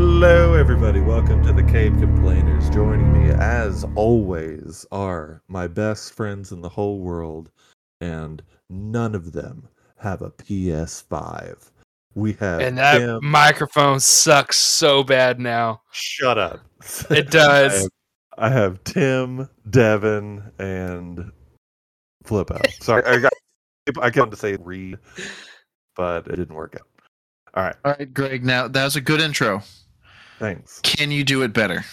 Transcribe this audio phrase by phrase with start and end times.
[0.00, 1.00] Hello, everybody.
[1.00, 2.70] Welcome to the Cave Complainers.
[2.70, 7.50] Joining me, as always, are my best friends in the whole world,
[8.00, 8.40] and
[8.70, 9.66] none of them
[9.96, 11.72] have a PS5.
[12.14, 13.18] We have And that Tim.
[13.24, 15.80] microphone sucks so bad now.
[15.90, 16.60] Shut up.
[17.10, 17.82] It I does.
[17.82, 17.90] have,
[18.38, 21.32] I have Tim, Devin, and
[22.22, 22.68] Flip out.
[22.80, 23.32] Sorry, I got.
[24.00, 24.96] I wanted to say Reed,
[25.96, 26.86] but it didn't work out.
[27.54, 28.44] All right, All right, Greg.
[28.44, 29.60] Now that was a good intro.
[30.38, 30.80] Thanks.
[30.82, 31.84] Can you do it better?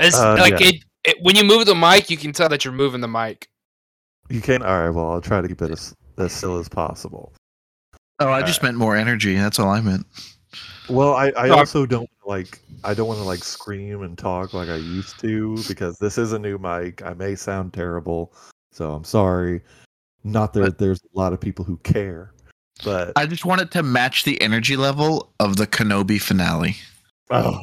[0.00, 0.68] It's Uh, like yeah.
[0.68, 1.16] it, it.
[1.22, 3.48] When you move the mic, you can tell that you're moving the mic.
[4.28, 4.62] You can.
[4.62, 4.90] All right.
[4.90, 7.32] Well, I'll try to keep it as as still as possible.
[8.20, 9.34] Oh, I just meant more energy.
[9.36, 10.06] That's all I meant.
[10.88, 14.68] Well, I, I also don't like I don't want to like scream and talk like
[14.68, 17.02] I used to because this is a new mic.
[17.04, 18.32] I may sound terrible,
[18.70, 19.62] so I'm sorry.
[20.24, 22.32] Not that But- there's a lot of people who care,
[22.84, 26.76] but I just wanted to match the energy level of the Kenobi finale.
[27.30, 27.60] Oh,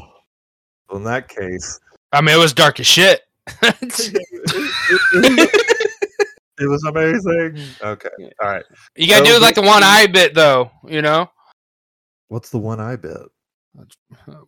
[0.90, 1.80] well, in that case,
[2.12, 3.22] I mean, it was dark as shit.
[3.64, 3.90] it
[6.59, 7.64] was amazing.
[7.81, 8.09] Okay,
[8.42, 8.64] all right.
[8.95, 10.72] you gotta do it like the one eye bit, though.
[10.88, 11.30] You know.
[12.28, 13.28] What's the one eye bit?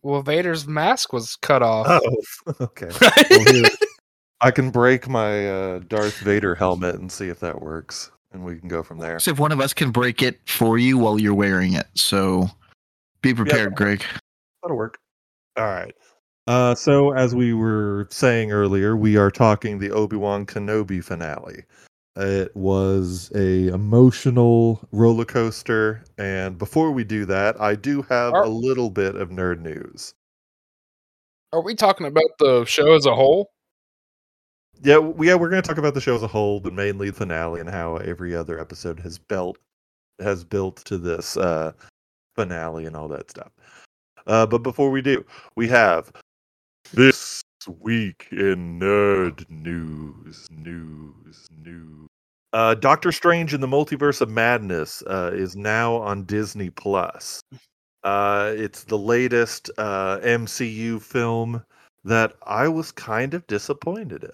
[0.02, 1.86] Well, Vader's mask was cut off.
[1.88, 2.88] Oh, okay.
[3.30, 3.64] Well, here,
[4.40, 8.58] I can break my uh, Darth Vader helmet and see if that works, and we
[8.58, 9.18] can go from there.
[9.18, 12.48] So if one of us can break it for you while you're wearing it, so
[13.22, 14.04] be prepared, Greg.
[14.62, 14.98] That'll work.
[15.56, 15.94] All right.
[16.46, 21.64] Uh, so as we were saying earlier, we are talking the Obi Wan Kenobi finale.
[22.16, 28.44] It was a emotional roller coaster, and before we do that, I do have Are-
[28.44, 30.14] a little bit of nerd news.
[31.52, 33.50] Are we talking about the show as a whole?
[34.82, 37.16] Yeah, yeah, we're going to talk about the show as a whole, but mainly the
[37.16, 39.58] finale and how every other episode has built
[40.20, 41.72] has built to this uh,
[42.36, 43.50] finale and all that stuff.
[44.26, 45.24] Uh, but before we do,
[45.56, 46.12] we have
[46.92, 47.42] this
[47.80, 52.08] week in nerd news, news, news.
[52.52, 57.40] Uh, Doctor Strange in the Multiverse of Madness uh, is now on Disney Plus.
[58.04, 61.64] Uh, it's the latest uh, MCU film
[62.04, 64.30] that I was kind of disappointed in.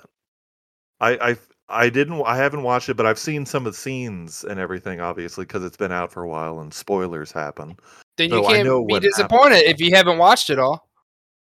[1.01, 1.37] I I
[1.69, 5.01] I didn't I haven't watched it, but I've seen some of the scenes and everything,
[5.01, 7.77] obviously, because it's been out for a while and spoilers happen.
[8.29, 9.75] Then you I can't know be disappointed happened.
[9.75, 10.89] if you haven't watched it all.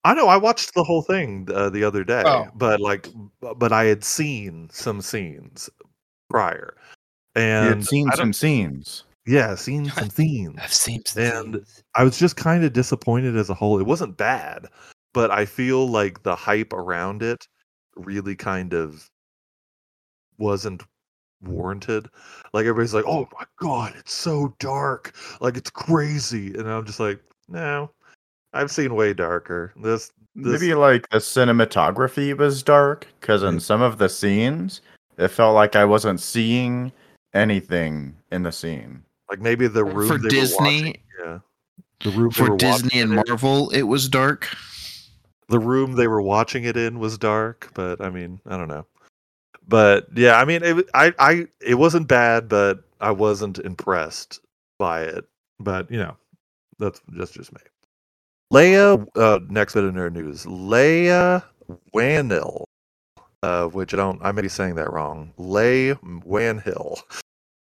[0.04, 2.46] I know I watched the whole thing uh, the other day, Oh.
[2.56, 3.08] but like,
[3.40, 5.70] but I had seen some scenes
[6.28, 6.74] prior,
[7.36, 9.04] You and had seen some scenes.
[9.26, 10.58] yeah, seen some scenes.
[10.60, 11.84] I've seen some And things.
[11.94, 13.78] I was just kind of disappointed as a whole.
[13.78, 14.66] It wasn't bad,
[15.14, 17.46] but I feel like the hype around it
[17.94, 19.08] really kind of
[20.38, 20.82] wasn't
[21.42, 22.08] warranted.
[22.52, 25.14] Like everybody's like, "Oh my god, it's so dark.
[25.40, 27.90] Like it's crazy." And I'm just like, "No.
[28.52, 33.60] I've seen way darker." This This- Maybe like the cinematography was dark because in Mm.
[33.60, 34.80] some of the scenes,
[35.18, 36.90] it felt like I wasn't seeing
[37.34, 39.02] anything in the scene.
[39.30, 41.38] like maybe the room For they were watching- watching- yeah.
[42.04, 44.48] The room For Disney and it Marvel, it was dark.
[45.48, 48.86] the room they were watching it in was dark but i mean i don't know
[49.72, 54.40] but yeah i mean it, i i it wasn't bad but i wasn't impressed
[54.82, 55.24] by it.
[55.60, 56.16] But you know
[56.80, 57.60] that's just just me.
[58.52, 60.44] Leia uh next bit of nerd news.
[60.44, 61.44] Leia
[61.94, 62.64] Whannell
[63.42, 65.32] uh which i don't i may be saying that wrong.
[65.38, 67.00] Lay Whannell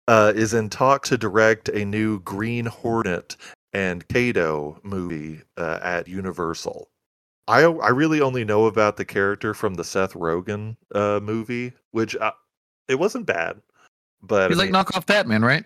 [0.08, 3.36] uh is in talk to direct a new green hornet
[3.74, 6.90] and kato movie uh, at universal
[7.48, 12.16] I I really only know about the character from the Seth Rogen uh, movie, which
[12.16, 12.32] uh,
[12.88, 13.62] it wasn't bad,
[14.22, 15.66] but He's I like mean, knockoff Batman, right?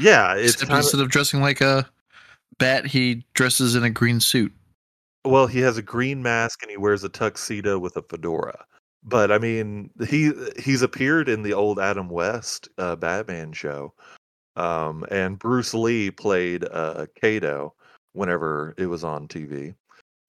[0.00, 1.88] yeah, it's Except kind instead of dressing like a
[2.58, 4.52] bat, he dresses in a green suit.
[5.24, 8.64] well, he has a green mask and he wears a tuxedo with a fedora.
[9.02, 13.92] But I mean, he he's appeared in the old Adam West uh, Batman show,
[14.56, 17.74] um, and Bruce Lee played uh, Kato
[18.12, 19.74] whenever it was on TV.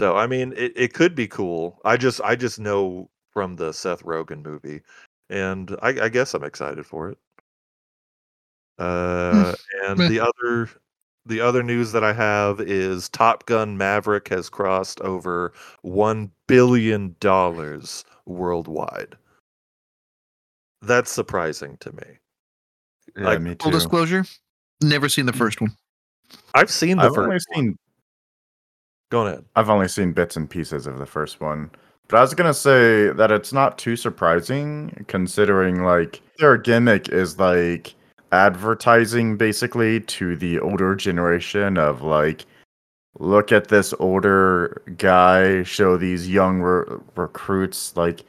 [0.01, 1.79] So I mean, it, it could be cool.
[1.85, 4.81] I just I just know from the Seth Rogen movie,
[5.29, 7.19] and I, I guess I'm excited for it.
[8.79, 9.53] Uh,
[9.83, 10.71] and the other
[11.27, 15.53] the other news that I have is Top Gun Maverick has crossed over
[15.83, 19.15] one billion dollars worldwide.
[20.81, 22.17] That's surprising to me.
[23.15, 24.25] Yeah, Like, me Full disclosure,
[24.81, 25.77] never seen the first one.
[26.55, 27.55] I've seen the I've first only one.
[27.55, 27.77] seen
[29.11, 29.43] Go ahead.
[29.55, 31.69] I've only seen bits and pieces of the first one.
[32.07, 37.37] But I was gonna say that it's not too surprising considering like their gimmick is
[37.37, 37.93] like
[38.31, 42.45] advertising basically to the older generation of like
[43.19, 48.23] look at this older guy show these young re- recruits like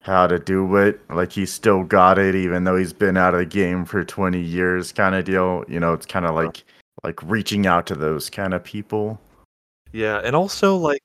[0.00, 1.00] how to do it.
[1.10, 4.40] Like he still got it, even though he's been out of the game for 20
[4.40, 5.64] years, kind of deal.
[5.68, 6.64] You know, it's kind of like
[7.04, 9.20] like reaching out to those kind of people.
[9.92, 11.02] Yeah, and also like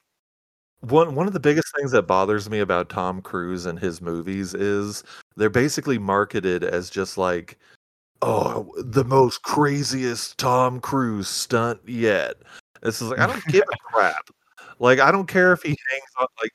[0.81, 4.53] one one of the biggest things that bothers me about Tom Cruise and his movies
[4.53, 5.03] is
[5.35, 7.57] they're basically marketed as just like
[8.21, 12.35] oh, the most craziest Tom Cruise stunt yet.
[12.81, 14.29] This is like I don't give a crap.
[14.79, 16.51] Like I don't care if he hangs on like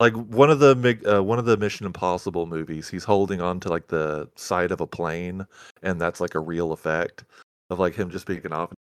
[0.00, 2.88] like one of the uh, one of the Mission Impossible movies.
[2.88, 5.46] He's holding on to like the side of a plane,
[5.82, 7.24] and that's like a real effect
[7.70, 8.72] of like him just being off,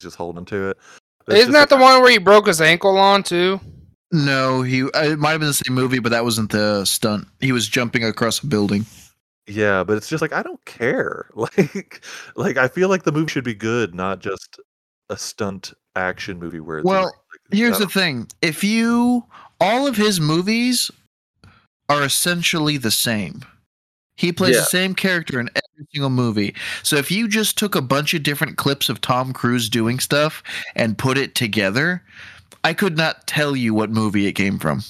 [0.00, 0.78] just holding to it.
[1.28, 3.60] It's Isn't that the one where he broke his ankle on too?
[4.12, 7.28] No, he uh, it might have been the same movie, but that wasn't the stunt.
[7.40, 8.84] He was jumping across a building.
[9.46, 11.26] Yeah, but it's just like I don't care.
[11.34, 12.02] Like,
[12.36, 14.58] like I feel like the movie should be good, not just
[15.08, 17.12] a stunt action movie where it's Well, like,
[17.52, 19.24] Here's the thing: if you
[19.60, 20.90] all of his movies
[21.88, 23.44] are essentially the same.
[24.20, 24.60] He plays Yeah.
[24.60, 26.54] the same character in every single movie.
[26.82, 30.42] So if you just took a bunch of different clips of Tom Cruise doing stuff
[30.74, 32.02] and put it together,
[32.62, 34.82] I could not tell you what movie it came from.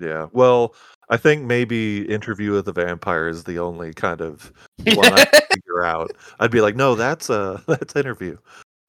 [0.00, 0.28] Yeah.
[0.32, 0.76] Well,
[1.10, 4.52] I think maybe Interview with the Vampire is the only kind of
[4.94, 6.12] one I can figure out.
[6.38, 8.36] I'd be like, no, that's uh that's interview.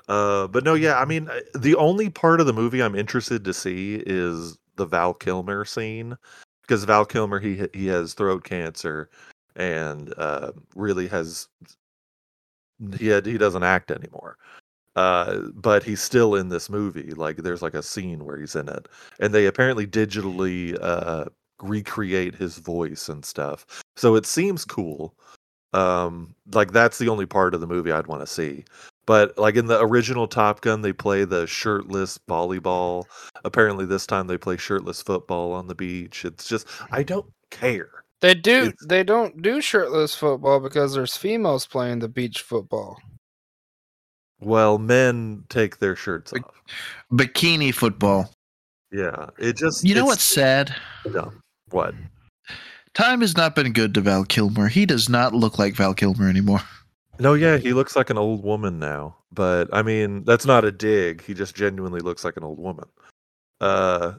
[0.08, 1.00] Uh, but no, yeah.
[1.00, 5.16] I mean, the only part of the movie I'm interested to see is the Val
[5.16, 6.16] Kilmer scene
[6.62, 9.10] because Val Kilmer he he has throat cancer
[9.56, 11.48] and uh, really has
[12.98, 14.38] he he doesn't act anymore.
[14.96, 17.12] Uh, but he's still in this movie.
[17.12, 18.88] Like, there's like a scene where he's in it,
[19.20, 21.26] and they apparently digitally uh
[21.62, 23.66] recreate his voice and stuff.
[23.98, 25.14] So it seems cool.
[25.74, 28.64] Um, like that's the only part of the movie I'd want to see.
[29.06, 33.06] But like in the original Top Gun, they play the shirtless volleyball.
[33.44, 36.26] Apparently, this time they play shirtless football on the beach.
[36.26, 38.04] It's just I don't care.
[38.22, 38.60] They do.
[38.68, 42.98] It's- They don't do shirtless football because there's females playing the beach football.
[44.42, 46.56] Well, men take their shirts off.
[47.12, 48.32] Bikini football.
[48.92, 50.76] Yeah, it just You know what's sad?
[51.12, 51.42] dumb.
[51.72, 51.94] What?
[52.94, 54.68] Time has not been good to Val Kilmer.
[54.68, 56.62] He does not look like Val Kilmer anymore.
[57.20, 59.18] No, yeah, he looks like an old woman now.
[59.32, 61.22] But I mean, that's not a dig.
[61.24, 62.86] He just genuinely looks like an old woman.
[63.62, 64.14] Uh,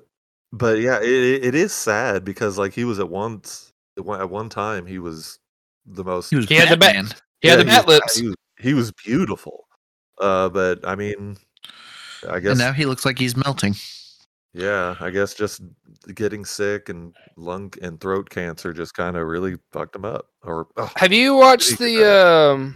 [0.52, 3.69] but yeah, it, it is sad because like he was at once
[4.00, 5.38] at one- at one time he was
[5.86, 7.08] the most He was He had the ba- Batman.
[7.40, 8.16] He had the he was- bat lips.
[8.18, 9.66] He was, he was beautiful.
[10.20, 11.36] Uh, but I mean,
[12.28, 13.74] I guess and now he looks like he's melting.
[14.52, 15.62] yeah, I guess just
[16.14, 20.26] getting sick and lung and throat cancer just kind of really fucked him up.
[20.42, 22.74] Or oh, Have you watched Pretty the um,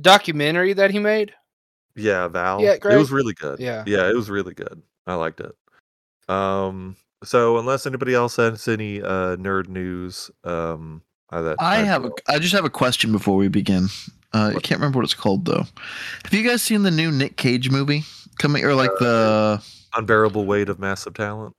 [0.00, 1.32] documentary that he made?
[1.96, 2.60] Yeah, Val.
[2.60, 3.58] Yeah, it was really good.
[3.58, 3.82] Yeah.
[3.86, 4.82] yeah, it was really good.
[5.06, 5.52] I liked it.
[6.28, 11.84] Um, so unless anybody else has any uh nerd news, um, I that I I'd
[11.86, 12.14] have a, go.
[12.28, 13.88] I just have a question before we begin.
[14.32, 15.64] Uh, I can't remember what it's called though.
[16.24, 18.04] Have you guys seen the new Nick Cage movie
[18.38, 19.62] coming or like the
[19.96, 21.54] unbearable weight of massive talent.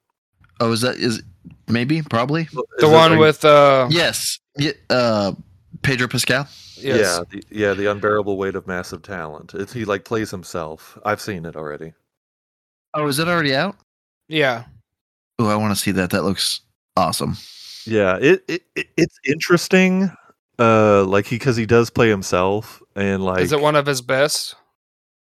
[0.59, 1.23] oh is that is
[1.67, 5.33] maybe probably Is The it one like- with uh, yes yeah, uh
[5.81, 6.47] Pedro Pascal.
[6.77, 6.97] yes.
[6.99, 9.53] yeah, the, yeah, the unbearable weight of massive talent.
[9.55, 10.97] It's he like plays himself.
[11.05, 11.93] I've seen it already.
[12.93, 13.75] Oh, is it already out?
[14.27, 14.65] yeah.
[15.39, 16.09] Oh, I want to see that.
[16.11, 16.61] That looks
[16.97, 17.37] awesome.
[17.85, 20.11] Yeah, it, it, it it's interesting.
[20.59, 24.01] Uh, like he because he does play himself and like Is it one of his
[24.01, 24.55] best?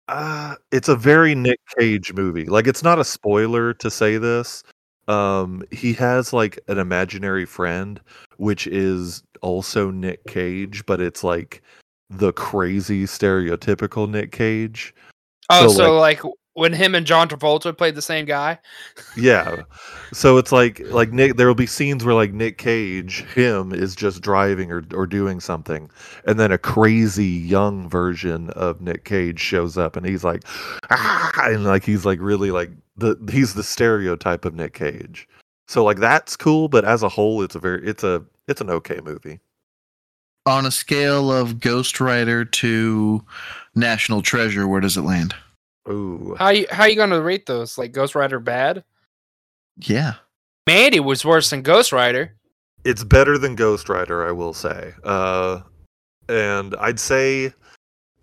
[0.07, 2.45] Uh, it's a very Nick Cage movie.
[2.45, 4.63] Like it's not a spoiler to say this.
[5.07, 7.99] Um, he has like an imaginary friend,
[8.37, 11.63] which is also Nick Cage, but it's like
[12.09, 14.93] the crazy stereotypical Nick Cage.
[15.49, 16.21] Oh, So, so, like,
[16.55, 18.59] when him and John Travolta played the same guy.
[19.17, 19.63] Yeah.
[20.11, 23.95] So it's like like Nick there will be scenes where like Nick Cage, him is
[23.95, 25.89] just driving or or doing something,
[26.25, 30.43] and then a crazy young version of Nick Cage shows up and he's like
[30.91, 35.27] ah and like he's like really like the he's the stereotype of Nick Cage.
[35.67, 38.69] So like that's cool, but as a whole it's a very it's a it's an
[38.69, 39.39] okay movie.
[40.45, 43.23] On a scale of Ghost Rider to
[43.75, 45.33] National Treasure, where does it land?
[45.89, 46.35] Ooh.
[46.37, 47.77] How you how you gonna rate those?
[47.77, 48.83] Like Ghost Rider bad?
[49.77, 50.13] Yeah.
[50.65, 52.35] Mandy was worse than Ghost Rider.
[52.85, 54.93] It's better than Ghost Rider, I will say.
[55.03, 55.61] Uh
[56.29, 57.53] and I'd say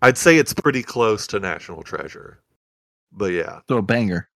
[0.01, 2.41] I'd say it's pretty close to National Treasure.
[3.11, 3.59] But yeah.
[3.69, 4.27] So a banger.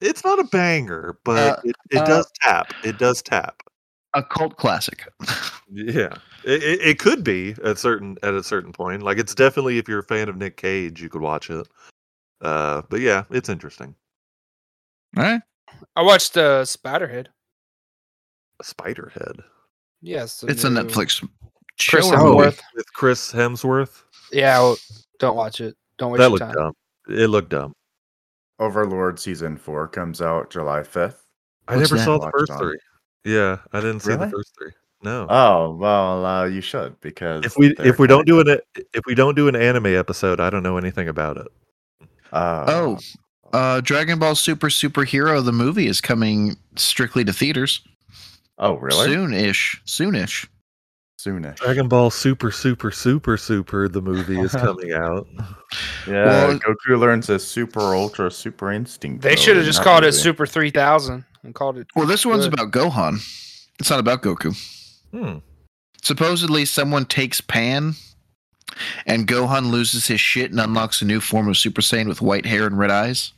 [0.00, 2.72] It's not a banger, but Uh, it, it uh, does tap.
[2.82, 3.62] It does tap.
[4.14, 5.06] A cult classic.
[5.72, 9.04] Yeah, it, it, it could be at certain at a certain point.
[9.04, 11.68] Like it's definitely if you're a fan of Nick Cage, you could watch it.
[12.40, 13.94] Uh, but yeah, it's interesting.
[15.16, 15.40] All right.
[15.96, 17.26] I watched uh, Spiderhead.
[18.62, 19.40] Spiderhead
[20.02, 21.26] Yes, It's a Netflix
[21.88, 22.60] Chris Hemsworth.
[22.74, 24.02] with Chris Hemsworth.
[24.32, 24.76] Yeah, well,
[25.18, 25.76] don't watch it.
[25.98, 26.54] Don't waste That your looked time.
[26.54, 26.72] dumb.
[27.08, 27.74] It looked dumb.
[28.58, 31.24] Overlord season four comes out July fifth.
[31.68, 32.04] I never that?
[32.04, 32.78] saw the first three.
[33.24, 34.72] Yeah, I didn't see the first three.
[35.02, 35.26] No.
[35.30, 39.14] Oh well, uh, you should because if we if we don't do an if we
[39.14, 41.46] don't do an anime episode, I don't know anything about it.
[42.30, 42.36] Good.
[42.36, 42.98] Uh, Oh,
[43.52, 47.80] uh, Dragon Ball Super Superhero the movie is coming strictly to theaters
[48.58, 49.06] oh really?
[49.06, 49.82] soon-ish.
[49.86, 50.46] Soonish.
[51.18, 51.56] Soonish.
[51.56, 55.26] Dragon Ball Super Super Super Super the movie is coming out.
[56.06, 59.22] Yeah, Well- Goku learns his super ultra super instinct.
[59.22, 60.12] They should have just that called it.
[60.12, 61.86] Super 3000 and called it.
[61.96, 62.54] Well, this one's Good.
[62.54, 63.16] about Gohan.
[63.80, 64.54] It's not about Goku.
[65.10, 65.38] Hmm.
[66.02, 67.94] Supposedly, someone takes Pan,
[69.06, 72.46] and Gohan loses his shit and unlocks a new form of Super Saiyan with white
[72.46, 73.32] hair and red eyes.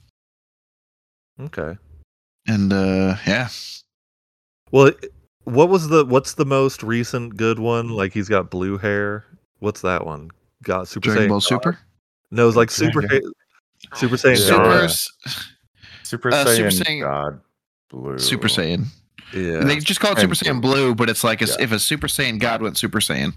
[1.40, 1.76] Okay.
[2.46, 3.48] And uh, yeah,
[4.70, 4.92] Well,
[5.44, 7.88] what was the what's the most recent good one?
[7.88, 9.24] Like he's got blue hair.
[9.60, 10.30] What's that one?
[10.62, 11.44] Got Super Dragon Saiyan Ball God?
[11.46, 11.78] Super.
[12.30, 13.20] No, it's like Super Ca-
[13.94, 14.46] Super Saiyan Yeah.
[14.46, 14.90] Super, God.
[16.02, 17.40] Super uh, Super Saiyan Saiyan- God
[17.90, 18.18] Blue.
[18.18, 18.86] Super Saiyan.
[19.34, 19.64] Yeah.
[19.64, 20.72] They just call it Super And Saiyan Blue.
[20.74, 21.56] Blue, but it's like a, Yeah.
[21.60, 23.34] if a Super Saiyan God went Super Saiyan.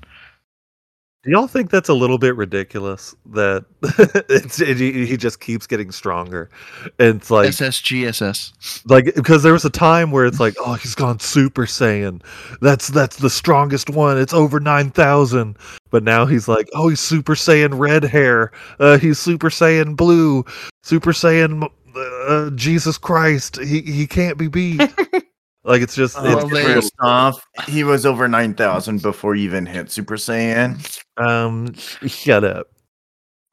[1.25, 3.65] Do y'all think that's a little bit ridiculous that
[4.29, 6.51] it's, it, he he just keeps getting stronger?
[6.99, 8.83] It's like SSGSS.
[8.87, 12.21] like because there was a time where it's like, oh, he's gone Super Saiyan.
[12.61, 14.19] That's that's the strongest one.
[14.19, 15.57] It's over nine thousand.
[15.89, 18.51] But now he's like, oh, he's Super Saiyan red hair.
[18.77, 20.45] Uh, he's Super Saiyan blue.
[20.83, 23.57] Super Saiyan uh, Jesus Christ.
[23.57, 24.79] He he can't be beat.
[25.65, 29.43] like it's just Well, it's they- First off, he was over nine thousand before he
[29.43, 31.01] even hit Super Saiyan.
[31.17, 31.73] um
[32.07, 32.67] shut up.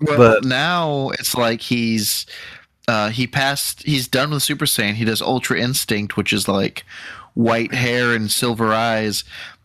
[0.00, 2.26] Well, But- now it's like he's
[2.88, 3.83] uh, he passed.
[3.85, 4.95] He's done with Super Saiyan.
[4.95, 6.85] He does Ultra Instinct, which is like
[7.35, 9.23] white hair and silver eyes,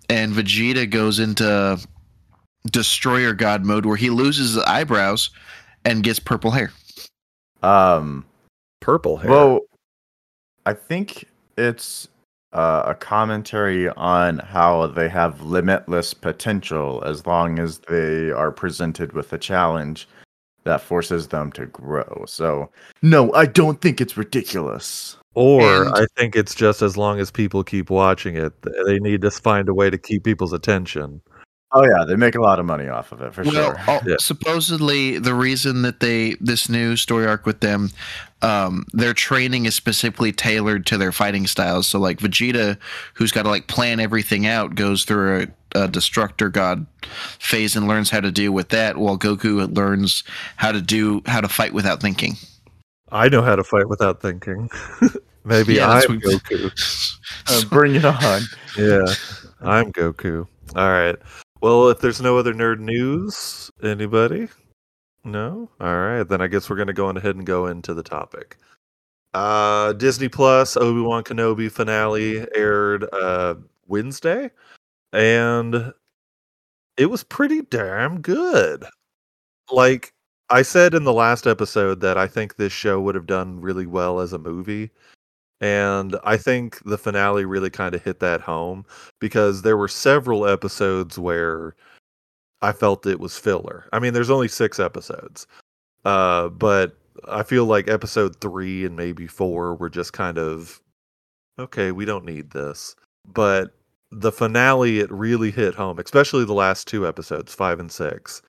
[0.07, 1.79] and Vegeta goes into
[2.71, 5.31] Destroyer God mode, where he loses the eyebrows
[5.83, 6.71] and gets purple hair.
[7.63, 8.23] Um,
[8.81, 9.31] Purple hair.
[9.31, 9.61] well,
[10.67, 11.25] I think
[11.57, 12.07] it's
[12.53, 19.13] uh, a commentary on how they have limitless potential as long as they are presented
[19.13, 20.07] with a challenge
[20.63, 22.25] that forces them to grow.
[22.27, 22.69] So,
[23.01, 25.17] no, I don't think it's ridiculous.
[25.33, 28.53] Or And- I think it's just as long as people keep watching it,
[28.85, 31.21] they need to find a way to keep people's attention.
[31.73, 33.75] Oh yeah, they make a lot of money off of it for well, sure.
[33.87, 34.15] oh, Yeah.
[34.19, 37.89] supposedly the reason that they this new story arc with them,
[38.41, 41.85] um, their training is specifically tailored to their fighting styles.
[41.87, 42.77] So like Vegeta,
[43.15, 46.85] who's got to like plan everything out, goes through a, a destructor god
[47.39, 50.23] phase and learns how to deal with that, while Goku learns
[50.55, 52.35] how to do how to fight without thinking.
[53.11, 54.69] I know how to fight without thinking.
[55.43, 57.13] Maybe Yeah, I'm that's what- Goku.
[57.49, 58.41] Uh, bring it on.
[58.77, 59.05] Yeah,
[59.61, 60.47] I'm Goku.
[60.75, 61.15] All right.
[61.61, 64.47] Well, if there's no other nerd news, anybody?
[65.23, 65.69] No?
[65.79, 66.23] All right.
[66.23, 68.57] Then I guess we're going to go on ahead and go into the topic.
[69.33, 73.55] Uh, Disney Plus Obi Wan Kenobi finale aired uh,
[73.87, 74.49] Wednesday,
[75.13, 75.93] and
[76.95, 78.85] it was pretty damn good.
[79.71, 80.13] Like
[80.49, 83.85] I said in the last episode, that I think this show would have done really
[83.85, 84.91] well as a movie.
[85.59, 88.85] And I think the finale really kind of hit that home
[89.19, 91.75] because there were several episodes where
[92.61, 93.87] I felt it was filler.
[93.91, 95.47] I mean, there's only six episodes,
[96.05, 96.97] uh, but
[97.27, 100.79] I feel like episode three and maybe four were just kind of
[101.57, 101.91] okay.
[101.91, 102.95] We don't need this,
[103.25, 103.73] but
[104.11, 108.41] the finale it really hit home, especially the last two episodes, five and six.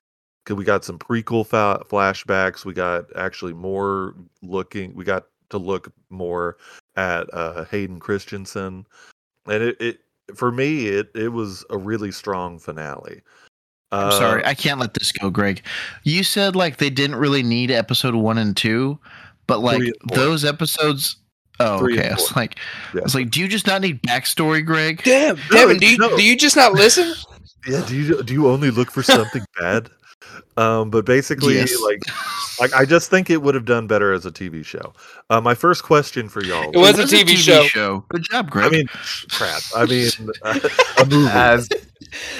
[0.43, 2.65] Because we got some prequel fa- flashbacks.
[2.65, 4.95] We got actually more looking.
[4.95, 6.57] We got to look more
[6.95, 8.85] at uh, Hayden Christensen,
[9.47, 9.99] and it, it
[10.35, 13.21] for me it it was a really strong finale.
[13.91, 15.63] I'm sorry, Uh, I can't let this go, Greg.
[16.03, 18.99] You said like they didn't really need episode one and two,
[19.47, 20.17] but like Three and four.
[20.17, 21.15] those episodes.
[21.59, 22.09] Oh, Three okay.
[22.09, 22.57] I was like,
[22.93, 23.01] Yeah.
[23.01, 25.01] I was like, do you just not need backstory, Greg?
[25.03, 26.15] Damn, No, Devin, do you no.
[26.15, 27.13] do you just not listen?
[27.67, 29.89] yeah, do you do you only look for something bad?
[30.59, 31.79] Um, but basically, Yes.
[31.81, 31.99] like,
[32.59, 34.93] like I just think it would have done better as a TV show.
[35.29, 36.69] Uh, my first question for y'all.
[36.71, 37.63] It was a TV show.
[37.63, 38.03] show.
[38.09, 38.65] Good job, Greg.
[38.67, 38.87] I mean,
[39.31, 39.61] crap.
[39.75, 40.09] I mean,
[40.97, 41.29] a movie.
[41.31, 41.69] As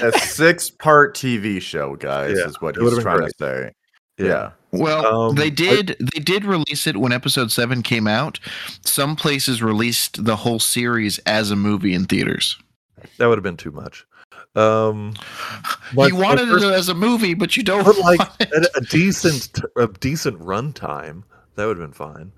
[0.02, 3.72] a six-part TV show, guys, Yeah, is what it would've he's trying to say.
[4.18, 4.52] Yeah.
[4.72, 5.96] well, um, they I- did.
[6.14, 8.40] they did release it when episode seven came out.
[8.84, 12.58] Some places released the whole series as a movie in theaters.
[13.18, 14.06] that would have been too much.
[14.56, 15.14] Um,
[15.94, 17.84] my- you wanted first- it as a movie, but you don't.
[17.86, 21.24] but like a, a decent a decent runtime
[21.56, 22.32] that would have been fine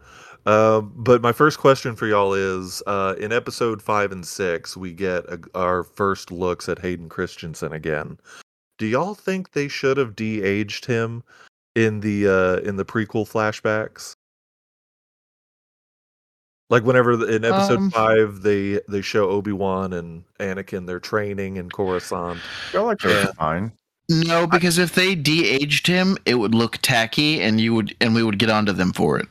[0.46, 4.92] Uh, but my first question for y'all is: uh, in episode five and six, we
[4.92, 8.18] get a, our first looks at Hayden Christensen again.
[8.78, 11.24] Do y'all think they should have de-aged him
[11.76, 14.16] in the uh, in the prequel flashbacks?
[16.72, 21.58] Like whenever in episode Um, five they they show Obi Wan and Anakin their training
[21.58, 22.40] in Coruscant.
[22.40, 23.28] I feel like Yeah.
[23.38, 23.74] fine.
[24.10, 28.24] No, because if they de-aged him, it would look tacky, and you would and we
[28.24, 29.28] would get onto them for it.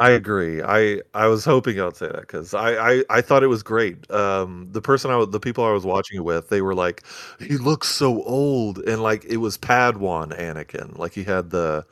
[0.00, 0.60] I agree.
[0.62, 4.10] I I was hoping I'd say that because I, I I thought it was great.
[4.10, 7.04] Um, the person I was, the people I was watching it with, they were like,
[7.38, 11.86] he looks so old, and like it was Padawan Anakin, like he had the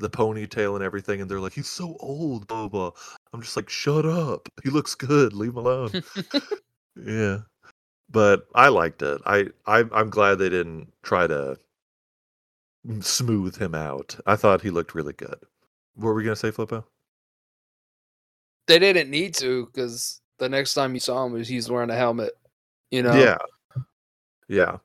[0.00, 2.90] the ponytail and everything, and they're like, he's so old, blah blah.
[3.32, 4.48] I'm just like, shut up.
[4.64, 5.32] He looks good.
[5.32, 6.02] Leave him alone.
[7.04, 7.38] yeah,
[8.10, 9.20] but I liked it.
[9.24, 11.58] I, I I'm glad they didn't try to
[13.00, 14.16] smooth him out.
[14.26, 15.38] I thought he looked really good.
[15.94, 16.84] What were we gonna say, Flippo?
[18.66, 21.96] They didn't need to because the next time you saw him, was he's wearing a
[21.96, 22.32] helmet.
[22.90, 23.14] You know.
[23.14, 23.38] Yeah,
[24.48, 24.78] yeah,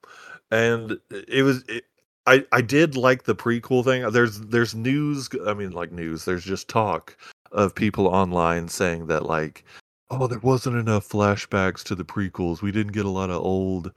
[0.52, 1.64] and it was.
[1.68, 1.86] It,
[2.28, 4.10] I I did like the prequel thing.
[4.12, 5.30] There's there's news.
[5.46, 6.26] I mean, like news.
[6.26, 7.18] There's just talk
[7.52, 9.64] of people online saying that like,
[10.10, 12.62] oh, there wasn't enough flashbacks to the prequels.
[12.62, 13.92] We didn't get a lot of old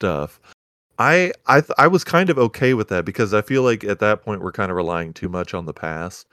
[0.00, 0.40] stuff.
[0.98, 3.98] I I th- I was kind of okay with that because I feel like at
[4.00, 6.28] that point we're kind of relying too much on the past,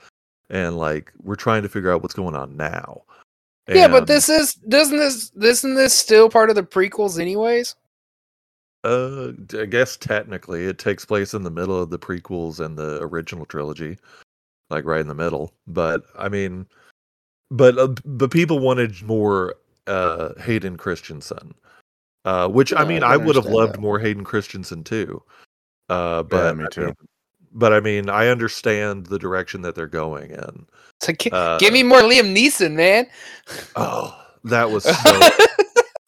[0.48, 3.02] and like we're trying to figure out what's going on now.
[3.68, 7.76] Yeah, but this is doesn't this isn't this still part of the prequels anyways?
[8.82, 12.98] Uh, I guess technically it takes place in the middle of the prequels and the
[13.02, 13.98] original trilogy,
[14.70, 15.52] like right in the middle.
[15.66, 16.66] But I mean,
[17.50, 19.54] but uh, but people wanted more
[19.86, 21.52] uh Hayden Christensen,
[22.24, 23.80] uh, which I mean I I would have loved that.
[23.80, 25.22] more Hayden Christensen too.
[25.90, 26.84] Uh, but me I too.
[26.86, 26.94] mean-
[27.52, 30.66] but I mean, I understand the direction that they're going in.
[30.98, 33.08] It's like, gi- Uh, give me more Liam Neeson, man.
[33.74, 35.20] Oh, that was so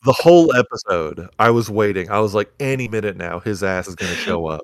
[0.05, 1.29] the whole episode.
[1.39, 2.11] I was waiting.
[2.11, 4.63] I was like, any minute now, his ass is going to show up.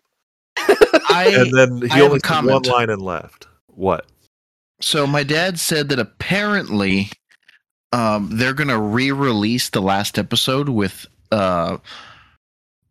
[1.10, 3.46] I and then he I only said one line and left.
[3.68, 4.06] What?
[4.80, 7.10] So my dad said that apparently
[7.92, 11.78] um, they're going to re-release the last episode with uh,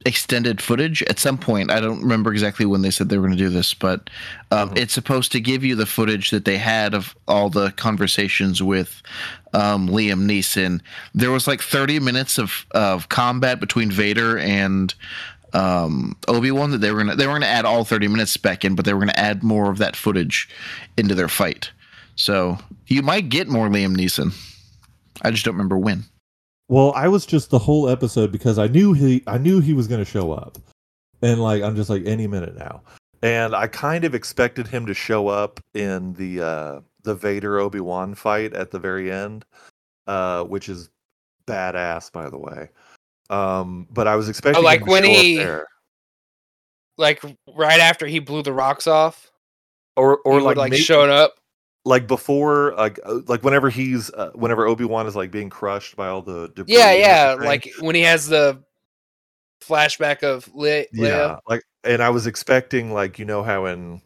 [0.05, 1.71] extended footage at some point.
[1.71, 4.09] I don't remember exactly when they said they were going to do this, but
[4.51, 4.77] um, Mhm.
[4.77, 9.01] it's supposed to give you the footage that they had of all the conversations with
[9.57, 10.81] um, Liam Neeson.
[11.13, 14.93] There was like 30 minutes of of combat between Vader and
[15.53, 18.63] um, Obi Wan that they were gonna they were gonna add all 30 minutes back
[18.63, 20.47] in, but they were gonna add more of that footage
[20.97, 21.71] into their fight.
[22.15, 24.33] So you might get more Liam Neeson.
[25.23, 26.03] I just don't remember when.
[26.69, 29.87] Well, I was just the whole episode because I knew he I knew he was
[29.87, 30.57] going to show up.
[31.21, 32.81] And like, I'm just like, any minute now.
[33.23, 37.79] And I kind of expected him to show up in the uh the Vader Obi
[37.79, 39.45] Wan fight at the very end,
[40.05, 40.89] uh, which is
[41.47, 42.69] badass, by the way.
[43.29, 45.45] Um, but I was expecting like him to when he-
[46.97, 47.23] like
[47.55, 49.31] right after he blew the rocks off,
[49.95, 51.35] or or like like showed up.
[51.85, 56.07] like before like uh, like whenever he's uh, whenever Obi-Wan is like being crushed by
[56.07, 57.35] all the debris Yeah, yeah.
[57.39, 58.61] Like when he has the
[59.63, 60.87] flashback of Le- Leia.
[60.93, 64.01] yeah like and I was expecting like you know how in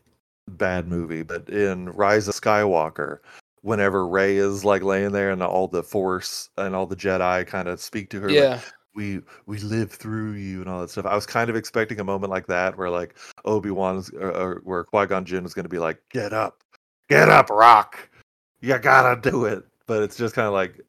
[0.57, 3.19] bad movie but in Rise of Skywalker
[3.61, 7.67] whenever Rey is like laying there and all the force and all the Jedi kind
[7.67, 8.59] of speak to her like, Yeah.
[8.95, 11.05] we we live through you and all that stuff.
[11.05, 14.83] I was kind of expecting a moment like that where like Obi-Wan's or, or where
[14.83, 16.63] Qui-Gon Jinn is going to be like get up.
[17.09, 18.09] Get up, Rock.
[18.61, 19.63] You got to do it.
[19.87, 20.81] But it's just kind of like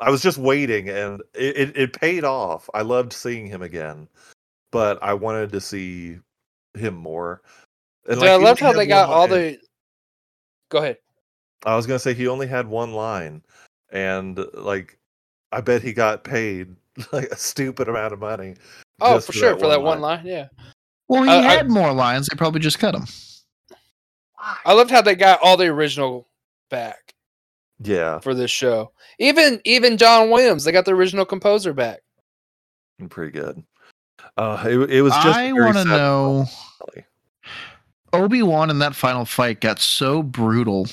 [0.00, 2.68] I was just waiting and it, it, it paid off.
[2.74, 4.08] I loved seeing him again.
[4.70, 6.18] But I wanted to see
[6.74, 7.40] him more.
[8.08, 9.58] And Dude, I he loved how they got one all the.
[10.70, 10.98] Go ahead.
[11.64, 13.42] I was gonna say he only had one line,
[13.92, 14.98] and like
[15.52, 16.74] I bet he got paid
[17.12, 18.54] like a stupid amount of money.
[19.00, 20.22] Oh, just for sure, for that one line.
[20.24, 20.48] Yeah.
[21.08, 22.26] Well, he I- I- had more lines.
[22.28, 23.06] They probably just cut him.
[24.64, 26.28] I loved how they got all the original
[26.70, 27.12] back
[27.80, 28.92] Yeah, for this show.
[29.18, 32.00] Even even John Williams, they got the original composer back.
[33.10, 33.62] pretty good.
[34.36, 35.26] Uh, it, it was just.
[35.26, 36.46] I want to know
[38.12, 40.86] Obi Wan in that final fight got so brutal.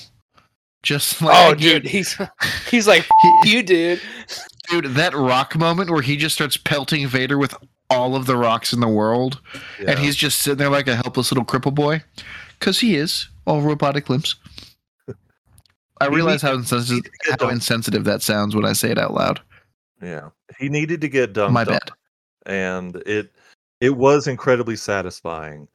[0.84, 2.17] Just like oh, dude, he's
[2.69, 3.06] he's like
[3.43, 4.01] he- you, dude.
[4.69, 7.54] dude, that rock moment where he just starts pelting Vader with
[7.89, 9.39] all of the rocks in the world,
[9.86, 12.04] and he's just sitting there like a helpless little cripple boy,
[12.60, 14.36] because he is all robotic limbs.
[16.01, 18.89] I He realize how insensitive, needed to get how insensitive that sounds when I say
[18.91, 19.39] it out loud.
[20.01, 20.30] yeah.
[20.60, 21.54] He needed to get dumped.
[21.54, 21.89] My bad.
[22.45, 23.32] and it
[23.82, 25.67] it was incredibly satisfying.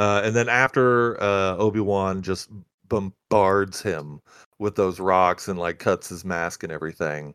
[0.00, 2.48] Uh, and then after uh, Obi Wan just
[2.88, 4.22] bombards him
[4.58, 7.34] with those rocks and like cuts his mask and everything.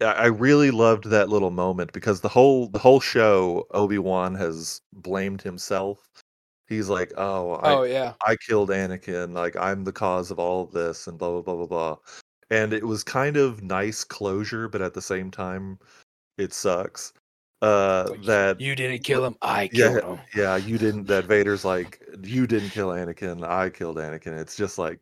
[0.00, 4.36] I I really loved that little moment because the whole the whole show Obi Wan
[4.36, 6.08] has blamed himself.
[6.68, 8.14] He's like, "Oh, I, Oh yeah.
[8.24, 9.34] I killed Anakin.
[9.34, 11.96] Like I'm the cause of all of this, and blah blah blah blah blah."
[12.50, 15.80] And it was kind of nice closure, but at the same time,
[16.38, 17.12] it sucks.
[17.60, 19.36] Uh, Like, that You didn't kill him.
[19.42, 20.24] I yeah, killed him.
[20.36, 21.04] yeah, you didn't.
[21.08, 23.42] That Vader's like, you didn't kill Anakin.
[23.46, 24.38] I killed Anakin.
[24.38, 25.00] It's just like,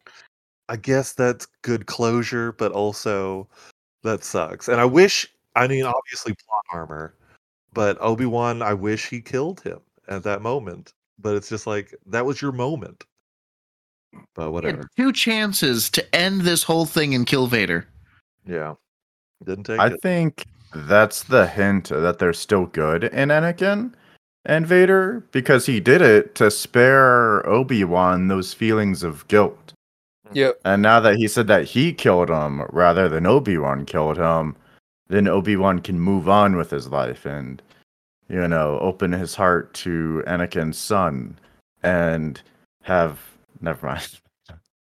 [0.69, 3.49] I guess that's good closure, but also
[4.03, 4.69] that sucks.
[4.69, 7.15] And I wish, I mean, obviously plot armor,
[7.75, 10.93] but Obi Wan, I wish he killed him at that moment.
[11.19, 13.05] But it's just like that was your moment.
[14.35, 14.91] But He had whatever.
[14.97, 17.87] two chances to end this whole thing and kill Vader.
[18.47, 18.75] Yeah,
[19.45, 20.03] didn't take I it.
[20.03, 20.45] think
[20.87, 23.93] that's the hint that they're still good in Anakin
[24.45, 29.73] and Vader because he did it to spare Obi Wan those feelings of guilt.
[30.33, 30.61] Yep.
[30.65, 34.57] And now that he said that he killed him rather than Obi Wan killed him,
[35.09, 37.63] then Obi Wan can move on with his life and,
[38.29, 41.39] you know, open his heart to Anakin's son
[41.83, 42.41] and
[42.83, 43.21] have.
[43.61, 44.21] Never mind.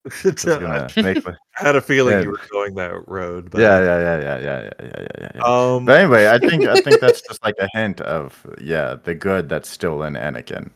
[0.25, 1.11] I, uh, my...
[1.59, 2.23] I had a feeling yeah.
[2.23, 3.51] you were going that road.
[3.51, 3.61] But...
[3.61, 5.31] Yeah, yeah, yeah, yeah, yeah, yeah, yeah, yeah.
[5.35, 5.43] yeah.
[5.43, 5.85] Um...
[5.85, 9.49] But anyway, I think I think that's just like a hint of yeah the good
[9.49, 10.71] that's still in Anakin.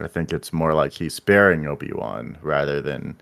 [0.00, 3.16] I think it's more like he's sparing Obi Wan rather than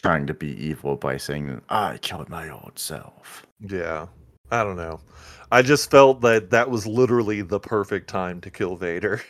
[0.00, 3.44] trying to be evil by saying I killed my old self.
[3.60, 4.06] Yeah,
[4.52, 5.00] I don't know.
[5.50, 9.20] I just felt that that was literally the perfect time to kill Vader,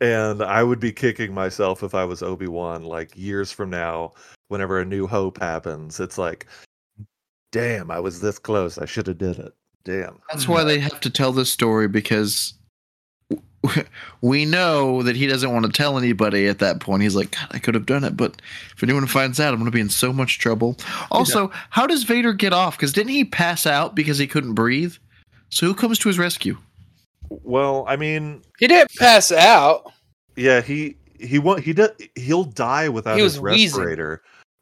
[0.00, 4.12] and I would be kicking myself if I was Obi Wan like years from now
[4.48, 6.46] whenever a New Hope happens, it's like,
[7.52, 8.78] damn, I was this close.
[8.78, 9.52] I should have did it.
[9.84, 10.18] Damn.
[10.30, 12.54] That's why they have to tell this story because
[14.20, 17.02] we know that he doesn't want to tell anybody at that point.
[17.02, 18.40] He's like, God, I could have done it, but
[18.76, 20.76] if anyone finds out, I'm going to be in so much trouble.
[21.10, 22.76] Also, how does Vader get off?
[22.76, 24.94] Because didn't he pass out because he couldn't breathe?
[25.50, 26.56] So who comes to his rescue?
[27.28, 29.92] Well, I mean, He didn't pass out.
[30.36, 31.60] yeah, he he won't.
[31.64, 31.90] He does.
[32.14, 33.84] He'll die without He his was wheezing.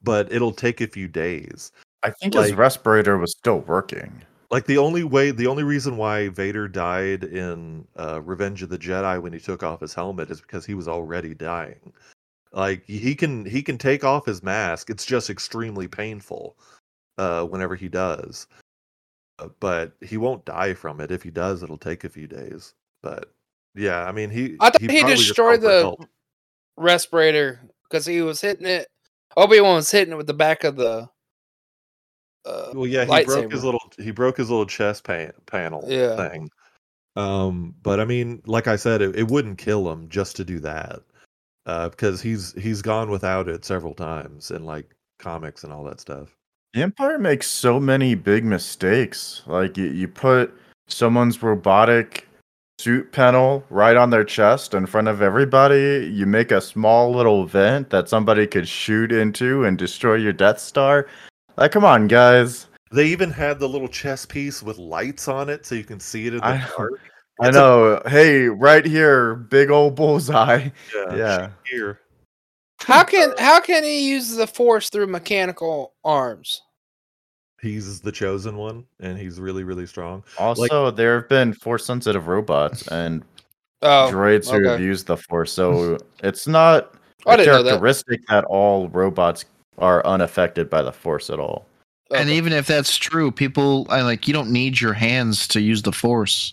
[0.07, 1.73] Respirator, but it'll take a few days.
[2.03, 4.23] I think his respirator was still working.
[4.51, 8.79] like the only way the only reason why Vader died in uh, Revenge of the
[8.79, 11.93] Jedi when he took off his helmet is because he was already dying.
[12.53, 14.91] Like he can he can take off his mask.
[14.91, 16.57] It's just extremely painful
[17.19, 18.47] uh, whenever he does.
[19.41, 21.11] Uh, but he won't die from it.
[21.11, 22.75] If he does, it'll take a few days.
[23.03, 23.33] But
[23.75, 26.07] yeah, I mean he I thought he probably just destroyed the- overfelt.
[26.77, 28.89] Respirator because he was hitting it.
[29.37, 31.09] Obi Wan was hitting it with the back of the.
[32.45, 36.17] Uh, Well, yeah, he broke his little he broke his little chest pa- panel Yeah.
[36.17, 36.51] thing.
[37.17, 40.59] Um, but I mean, like I said, it, it wouldn't kill him just to do
[40.61, 41.01] that,
[41.67, 46.01] uh, because he's he's gone without it several times in like comics and all that
[46.01, 46.37] stuff.
[46.75, 49.43] The Empire makes so many big mistakes.
[49.47, 50.53] Like you, you put
[50.89, 52.24] someone's robotic
[52.79, 56.11] suit panel right on their chest in front of everybody.
[56.13, 60.59] You make a small little vent that somebody could shoot into and destroy your Death
[60.59, 61.07] Star.
[61.57, 62.67] Like, come on, guys.
[62.93, 66.27] They even had the little chess piece with lights on it, so you can see
[66.27, 67.01] it in the I- dark.
[67.41, 68.03] I It's a- know.
[68.07, 70.69] hey, right here, big old bullseye.
[70.95, 71.49] Yeah, Yeah.
[71.69, 72.01] here.
[72.81, 76.63] how can how can he use the Force through mechanical arms?
[77.65, 80.23] He's the chosen one, and he's really really strong.
[80.39, 83.25] Also, there have been force sensitive robots and
[83.81, 86.95] Oh, droids who have used the force, so it's not
[87.27, 87.65] I a didn't that.
[87.65, 88.45] characteristic that.
[88.45, 89.47] all robots
[89.79, 91.67] are unaffected by the force at all.
[92.11, 92.37] And Okay.
[92.37, 95.93] even if that's true, people I like you don't need your hands to use the
[95.93, 96.53] force.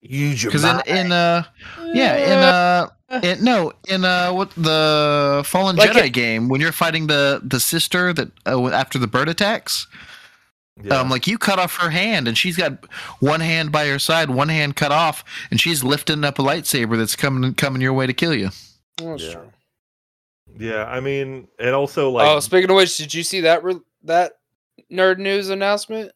[0.00, 1.44] Use your Because in in uh
[1.92, 2.88] yeah in uh
[3.22, 7.40] in, no in uh what the Fallen Like Jedi it- game when you're fighting the
[7.44, 9.86] the sister that uh, after the bird attacks
[10.82, 10.98] yeah.
[11.00, 12.84] um like you cut off her hand and she's got
[13.20, 16.96] one hand by her side one hand cut off and she's lifting up a lightsaber
[16.98, 18.50] that's coming coming your way to kill you.
[18.98, 19.32] That's Yeah.
[19.34, 19.52] true.
[20.58, 20.84] yeah.
[20.86, 24.32] I mean, and also like oh, speaking of which, did you see that re- that
[24.90, 26.12] nerd news announcement?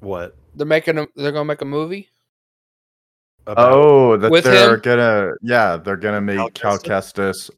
[0.00, 0.36] what?
[0.54, 2.08] They're making a they're gonna make a movie.
[3.46, 4.80] About- Oh, that With they're him?
[4.80, 7.50] gonna yeah, they're gonna make Cal Cal Kestis.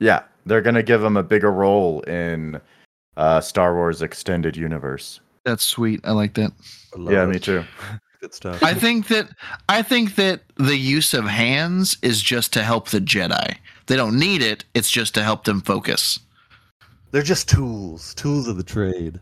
[0.00, 2.60] Yeah, they're gonna give him a bigger role in
[3.16, 5.20] uh, Star Wars extended universe.
[5.44, 6.00] That's sweet.
[6.04, 6.52] I like that.
[6.94, 7.28] I love Yeah, it.
[7.28, 7.64] me too.
[8.20, 8.62] Good stuff.
[8.62, 9.28] I think that
[9.68, 13.56] I think that the use of hands is just to help the Jedi.
[13.86, 14.64] They don't need it.
[14.74, 16.18] It's just to help them focus.
[17.12, 19.18] They're just tools, tools of the trade.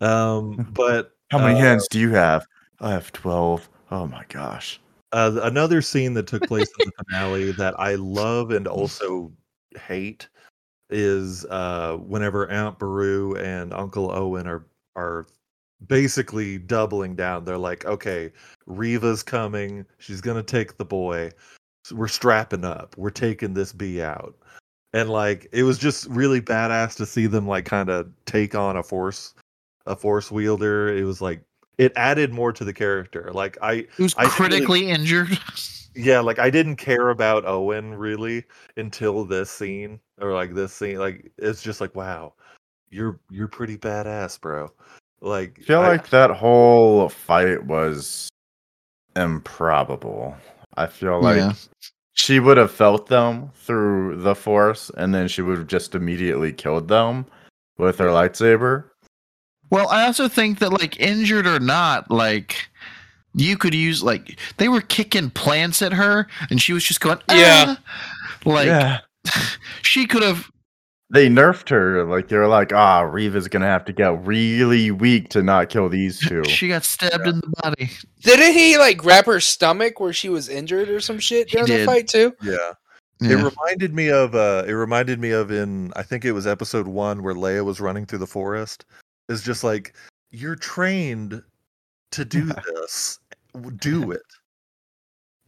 [0.00, 2.44] Um, but How many uh, hands do you have?
[2.80, 3.68] I have twelve.
[3.90, 4.80] Oh my gosh.
[5.12, 9.32] Uh, another scene that took place in the finale that I love and also
[9.78, 10.28] hate
[10.90, 14.66] is uh whenever Aunt Beru and Uncle Owen are
[14.96, 15.26] are
[15.86, 17.44] basically doubling down.
[17.44, 18.32] They're like, okay,
[18.66, 19.84] Reva's coming.
[19.98, 21.30] She's gonna take the boy.
[21.84, 22.96] So we're strapping up.
[22.96, 24.36] We're taking this B out.
[24.92, 28.76] And like it was just really badass to see them like kind of take on
[28.76, 29.34] a force
[29.86, 30.94] a force wielder.
[30.94, 31.42] It was like
[31.78, 33.30] it added more to the character.
[33.32, 35.38] Like I Who's I really- critically injured?
[35.94, 38.44] yeah, like I didn't care about Owen really
[38.76, 40.98] until this scene or like this scene.
[40.98, 42.34] Like it's just like wow,
[42.90, 44.68] you're you're pretty badass, bro.
[45.20, 48.28] Like I feel I- like that whole fight was
[49.16, 50.36] improbable.
[50.76, 51.52] I feel like Yeah.
[52.14, 56.52] she would have felt them through the force and then she would have just immediately
[56.52, 57.26] killed them
[57.78, 58.84] with her lightsaber.
[59.70, 62.68] Well, I also think that like injured or not, like
[63.34, 67.18] you could use like they were kicking plants at her and she was just going
[67.30, 67.76] Yeah.
[67.76, 67.80] "Ah."
[68.44, 69.00] like yeah.
[69.82, 70.50] she could have
[71.10, 72.04] They nerfed her.
[72.04, 75.88] Like they were like, ah, Reva's gonna have to get really weak to not kill
[75.88, 76.42] these two.
[76.44, 77.90] she got stabbed in the body.
[78.22, 81.66] Didn't he like grab her stomach where she was injured or some shit He during
[81.70, 81.86] the did.
[81.86, 82.32] fight too?
[82.42, 82.56] yeah.
[83.20, 83.30] Yeah.
[83.32, 86.86] It reminded me of uh it reminded me of in I think it was episode
[86.86, 88.84] 1 where Leia was running through the forest.
[89.28, 89.94] It's just like
[90.30, 91.42] you're trained
[92.12, 93.18] to do this.
[93.76, 94.22] Do it.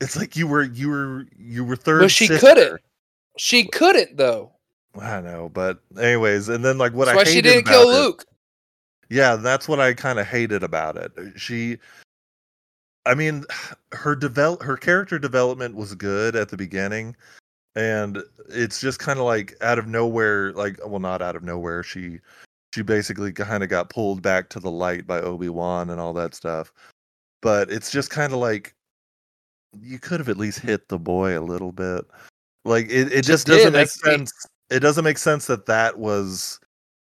[0.01, 2.47] It's like you were you were you were third But she sister.
[2.47, 2.81] couldn't.
[3.39, 4.53] She couldn't though.
[5.01, 7.95] I know, but anyways, and then like what That's I why she didn't kill it-
[7.95, 8.25] Luke.
[9.09, 11.13] Yeah, that's what I kind of hated about it.
[11.19, 11.79] Uh, she
[13.07, 13.45] I mean,
[13.93, 17.17] her develop her character development was good at the beginning
[17.77, 21.85] and it's just kind of like out of nowhere like well not out of nowhere
[21.85, 22.19] she
[22.75, 26.35] she basically kind of got pulled back to the light by Obi-Wan and all that
[26.35, 26.73] stuff.
[27.43, 28.75] But it's just kind of like
[29.81, 32.05] you could have at least hit the boy a little bit.
[32.65, 34.33] Like it, it She just doesn't did, make sense.
[34.71, 36.61] It doesn't make sense that that was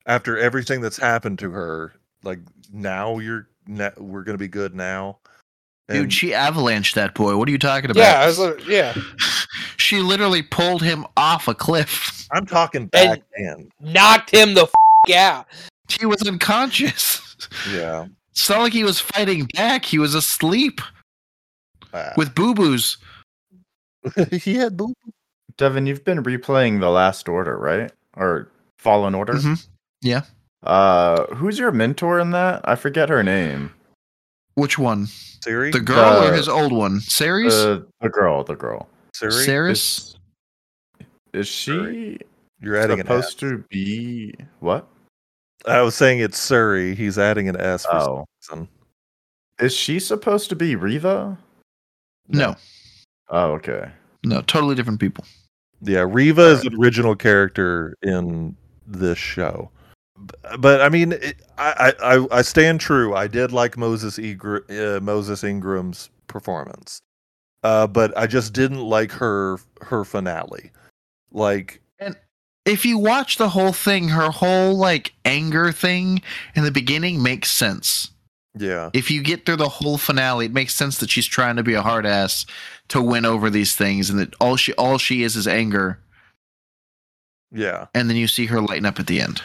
[0.07, 1.95] after everything that's happened to her.
[2.23, 2.41] Like
[2.73, 5.19] now you're na- we're gonna be good now.
[5.89, 7.37] Dude, she avalanched that boy.
[7.37, 8.01] What are you talking about?
[8.01, 8.93] Yeah, I was like, yeah.
[9.77, 12.27] she literally pulled him off a cliff.
[12.33, 13.71] I'm talking back end.
[13.81, 14.73] Knocked him the f-
[15.15, 15.47] out.
[15.89, 17.23] He was unconscious.
[17.71, 18.07] Yeah.
[18.33, 19.85] It's not like he was fighting back.
[19.85, 20.81] He was asleep
[21.95, 22.13] Ah.
[22.17, 22.99] with boo boos.
[24.33, 24.93] he had boo.
[25.57, 27.91] Devin, you've been replaying The Last Order, right?
[28.17, 29.35] Or Fallen Order?
[29.35, 29.67] Mhm.
[30.03, 30.23] Yeah.
[30.63, 32.61] Uh, who's your mentor in that?
[32.65, 33.73] I forget her name.
[34.55, 35.07] Which one?
[35.45, 35.71] Siri.
[35.71, 37.01] The girl or his old one?
[37.01, 37.55] Ceres?
[37.55, 38.89] The the girl, the girl.
[39.15, 39.33] Siri.
[39.45, 40.17] Ceres?
[41.01, 42.19] Is, is she
[42.61, 43.13] You're adding an S.
[43.33, 44.89] supposed to be what?
[45.67, 46.95] I was saying it's Surrey.
[46.95, 48.69] He's adding an S for Oh, some reason.
[49.61, 51.39] is she supposed to be Reva?
[52.29, 52.55] No.
[53.29, 53.91] Oh, okay.
[54.25, 55.25] No, totally different people.
[55.83, 59.71] Yeah, Reva is an original character in this show.
[60.59, 63.15] But I mean, it, I, I I- I stand true.
[63.15, 64.65] I did like Moses Egr-
[64.97, 67.01] uh, Moses Ingram's performance,
[67.65, 70.71] uh, but I just didn't like her her finale.
[71.33, 71.83] Like,
[72.67, 76.23] If you watch the whole thing, her whole like anger thing
[76.55, 78.11] in the beginning makes sense.
[78.59, 81.63] yeah, If you get through the whole finale, it makes sense that she's trying to
[81.63, 82.47] be a hard ass
[82.89, 86.01] to win over these things and that all she all she is is anger
[87.53, 87.87] yeah.
[87.95, 89.43] and then you see her lighten up at the end.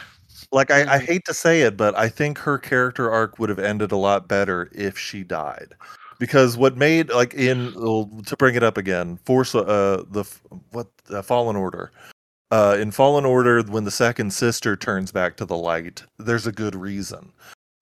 [0.52, 3.58] Like, I, I hate to say it, but I think her character arc would have
[3.58, 5.74] ended a lot better if she died.
[6.18, 10.24] Because what made like in well, to bring it up again, Force uh the
[10.70, 11.90] what uh, Fallen Order,
[12.52, 16.52] uh in Fallen Order when the second sister turns back to the light, there's a
[16.52, 17.32] good reason.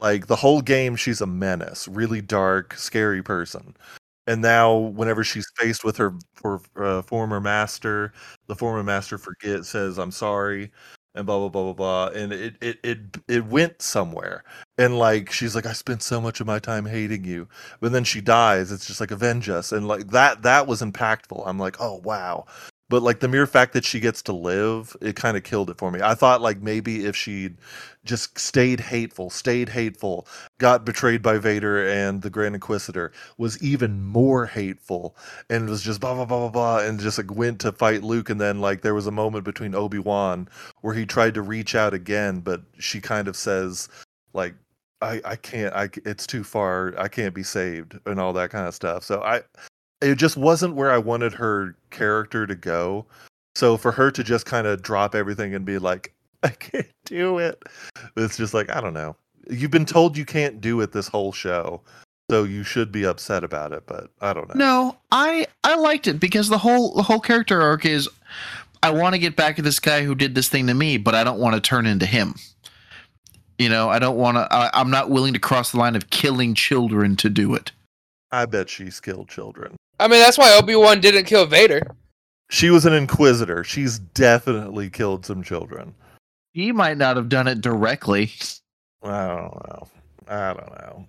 [0.00, 3.76] Like the whole game, she's a menace, really dark, scary person.
[4.28, 6.14] And now, whenever she's faced with her,
[6.76, 8.12] uh, former master,
[8.48, 10.72] the former master forget says, "I'm sorry,"
[11.16, 14.44] and blah blah blah blah blah, and it it it it went somewhere.
[14.78, 17.48] And like she's like, "I spent so much of my time hating you,"
[17.80, 18.72] but then she dies.
[18.72, 21.42] It's just like avenge us, and like that that was impactful.
[21.46, 22.46] I'm like, oh wow.
[22.90, 25.78] But like the mere fact that she gets to live, it kind of killed it
[25.78, 26.02] for me.
[26.02, 27.58] I thought like maybe if she'd
[28.04, 30.28] just stayed hateful, stayed hateful,
[30.60, 35.16] got betrayed by Vader and the Grand Inquisitor, was even more hateful,
[35.50, 38.30] and was just blah blah blah blah blah, and just like went to fight Luke,
[38.30, 40.48] and then like there was a moment between Obi Wan
[40.82, 43.88] where he tried to reach out again, but she kind of says
[44.34, 44.54] like.
[45.02, 48.68] I, I can't I it's too far I can't be saved and all that kind
[48.68, 49.42] of stuff so I
[50.00, 53.06] it just wasn't where I wanted her character to go
[53.54, 57.38] so for her to just kind of drop everything and be like I can't do
[57.38, 57.62] it
[58.16, 59.16] it's just like I don't know
[59.50, 61.80] you've been told you can't do it this whole show
[62.30, 66.06] so you should be upset about it but I don't know No, I I liked
[66.06, 68.08] it because the whole the whole character arc is
[68.82, 71.14] I want to get back at this guy who did this thing to me, but
[71.14, 72.34] I don't want to turn into him.
[73.58, 74.48] You know, I don't want to.
[74.50, 77.72] I'm not willing to cross the line of killing children to do it.
[78.32, 79.76] I bet she's killed children.
[80.00, 81.82] I mean, that's why Obi Wan didn't kill Vader.
[82.48, 83.62] She was an inquisitor.
[83.62, 85.94] She's definitely killed some children.
[86.52, 88.32] He might not have done it directly.
[89.02, 89.88] I don't know.
[90.26, 91.06] I don't know.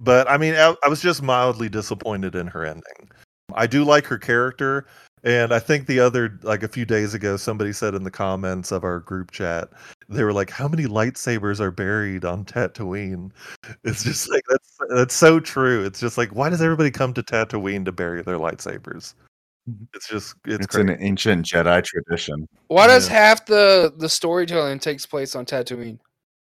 [0.00, 3.10] But I mean, I, I was just mildly disappointed in her ending.
[3.54, 4.86] I do like her character.
[5.24, 8.72] And I think the other, like a few days ago, somebody said in the comments
[8.72, 9.68] of our group chat,
[10.08, 13.30] they were like, "How many lightsabers are buried on Tatooine?"
[13.84, 15.84] It's just like that's that's so true.
[15.84, 19.14] It's just like, why does everybody come to Tatooine to bury their lightsabers?
[19.68, 19.84] Mm-hmm.
[19.94, 22.48] It's just it's, It's, an ancient Jedi tradition.
[22.68, 23.14] Why does Yeah.
[23.14, 25.98] half the the storytelling takes place on Tatooine?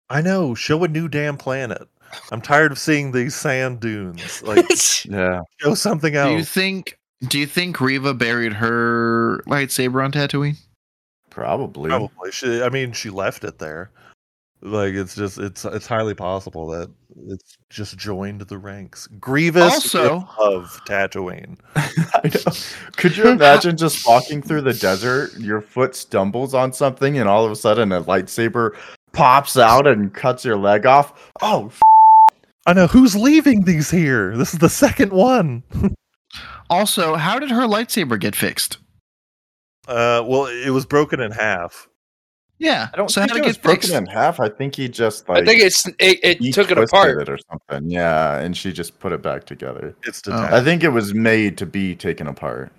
[0.08, 0.54] I know.
[0.54, 1.86] Show a new damn planet.
[2.32, 4.42] I'm tired of seeing these sand dunes.
[4.42, 4.66] Like,
[5.04, 5.42] Yeah.
[5.60, 6.30] show something else.
[6.30, 6.98] Do you think?
[7.28, 10.56] Do you think Reva buried her lightsaber on Tatooine?
[11.28, 11.90] Probably.
[11.90, 12.32] Probably.
[12.32, 13.90] She, I mean, she left it there.
[14.62, 16.90] Like it's just it's it's highly possible that
[17.28, 19.06] it's just joined the ranks.
[19.18, 21.58] Grievous Also- of Tatooine.
[22.96, 27.44] Could you imagine just walking through the desert, your foot stumbles on something, and all
[27.44, 28.76] of a sudden a lightsaber
[29.12, 31.30] pops out and cuts your leg off?
[31.40, 31.80] Oh, f-
[32.66, 34.36] I know who's leaving these here.
[34.36, 35.62] This is the second one.
[36.68, 38.78] Also, how did her lightsaber get fixed?
[39.88, 41.88] Uh, well, it was broken in half.
[42.60, 42.88] Yeah.
[42.92, 43.94] I don't so think how it did was it broken fixed?
[43.94, 44.38] in half.
[44.38, 47.22] I think he just like I think it's it, he it took it apart.
[47.22, 47.90] it or something.
[47.90, 49.96] Yeah, and she just put it back together.
[50.04, 50.32] It's Oh.
[50.32, 52.70] I think it was made to be taken apart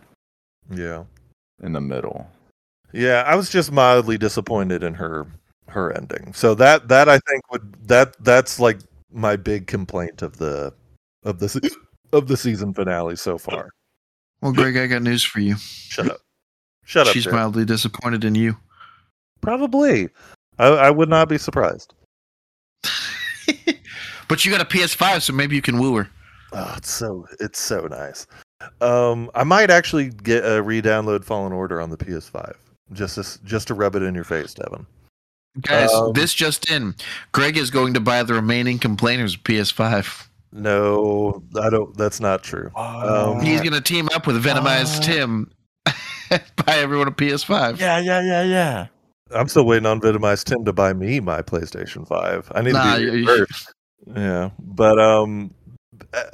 [0.73, 1.03] yeah,
[1.63, 2.29] in the middle.
[2.93, 3.23] yeah.
[3.25, 5.25] I was just mildly disappointed in her
[5.67, 6.31] her ending.
[6.33, 8.79] So that that I think would that that's like
[9.11, 10.73] my big complaint of the
[11.23, 11.69] of the se-
[12.13, 13.71] of the season finale so far.
[14.41, 15.55] Well, Greg, I got news for you.
[15.57, 16.17] Shut up.
[16.85, 17.13] Shut up.
[17.13, 17.35] She's Jared.
[17.37, 18.57] mildly disappointed in you.
[19.41, 20.09] Probably.
[20.59, 21.93] I, I would not be surprised.
[24.27, 26.09] but you got a PS5, so maybe you can woo her.
[26.53, 28.27] Oh, it's so it's so nice.
[28.81, 32.53] Um, I might actually get a re-download Fallen Order on the PS5
[32.93, 34.85] just to, just to rub it in your face, Devin.
[35.61, 36.95] Guys, Um, this just in.
[37.31, 40.27] Greg is going to buy the remaining complainers PS5.
[40.53, 41.95] No, I don't.
[41.97, 42.69] That's not true.
[42.75, 45.51] Um, He's going to team up with Venomized Uh, Tim.
[46.65, 47.79] buy everyone a PS5.
[47.79, 48.87] Yeah, yeah, yeah, yeah.
[49.33, 52.51] I'm still waiting on Venomized Tim to buy me my PlayStation 5.
[52.55, 53.45] I need Nah, to be you-
[54.15, 55.53] Yeah, but um,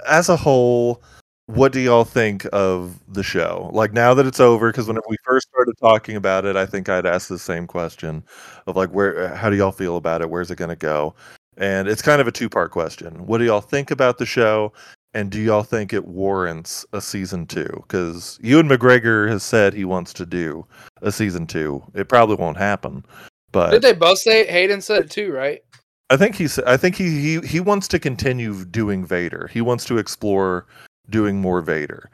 [0.08, 1.02] as a whole,
[1.48, 3.70] what do y'all think of the show?
[3.74, 6.90] Like now that it's over, because whenever we first started talking about it, I think
[6.90, 8.24] I'd asked the same question
[8.68, 10.30] of like, where, how do y'all feel about it?
[10.30, 11.14] Where's it going to go?
[11.58, 13.26] And it's kind of a two part question.
[13.26, 14.74] What do y'all think about the show?
[15.18, 17.68] And do y'all think it warrants a season two?
[17.88, 20.64] Because Ewan McGregor has said he wants to do
[21.02, 21.84] a season two.
[21.96, 23.04] It probably won't happen,
[23.52, 24.50] but Did they both say it?
[24.52, 25.64] Hayden said it too, right?
[26.12, 26.60] I think he's.
[26.60, 29.50] I think he, he he wants to continue doing Vader.
[29.52, 30.68] He wants to explore
[31.10, 32.12] doing more Vader,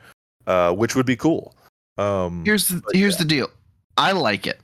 [0.47, 1.53] uh, which would be cool.
[1.97, 3.49] Um, Here's the But here's the deal.
[3.97, 4.61] I like it.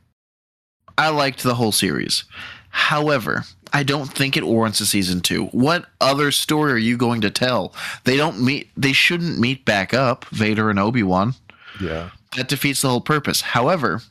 [0.98, 2.24] I liked the whole series.
[2.70, 5.46] However, I don't think it warrants a season two.
[5.48, 7.74] What other story are you going to tell?
[8.04, 8.70] They don't meet.
[8.78, 10.26] They shouldn't meet back up.
[10.26, 11.34] Vader and Obi Wan.
[11.82, 13.42] yeah, That defeats the whole purpose.
[13.42, 14.02] However,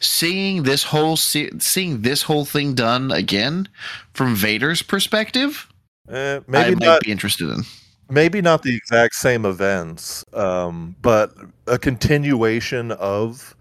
[0.00, 3.68] seeing this whole se- seeing this whole thing done again
[4.14, 5.68] from Vader's perspective,
[6.08, 7.00] I maybe might not.
[7.02, 7.62] be interested in.
[8.10, 11.34] Maybe not the exact same events, um, but
[11.66, 13.54] a continuation of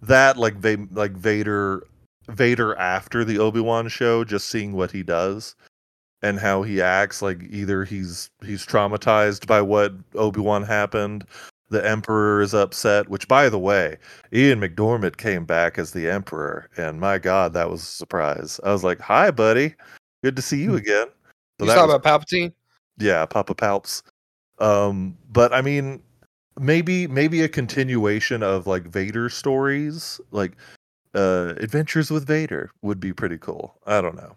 [0.00, 0.54] that, like
[0.90, 1.84] like Vader,
[2.28, 5.54] Vader after the Obi Wan show, just seeing what he does
[6.22, 7.22] and how he acts.
[7.22, 11.24] Like either he's he's traumatized by what Obi Wan happened,
[11.70, 13.08] the Emperor is upset.
[13.08, 13.96] Which, by the way,
[14.32, 18.60] Ian McDiarmid came back as the Emperor, and my God, that was a surprise.
[18.64, 19.74] I was like, "Hi, buddy,
[20.22, 21.08] good to see you again."
[21.58, 22.52] So You talking was- about Palpatine?
[22.98, 24.02] yeah, Papa Palps.
[24.58, 26.00] Um, but I mean,
[26.60, 30.52] maybe maybe a continuation of like Vader stories, like
[31.14, 33.78] uh Adventures with Vader would be pretty cool.
[33.86, 34.36] I don't know.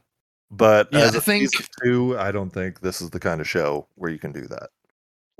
[0.51, 1.51] But Yeah, as I a think-
[1.83, 4.69] two, I don't think this is the kind of show where you can do that.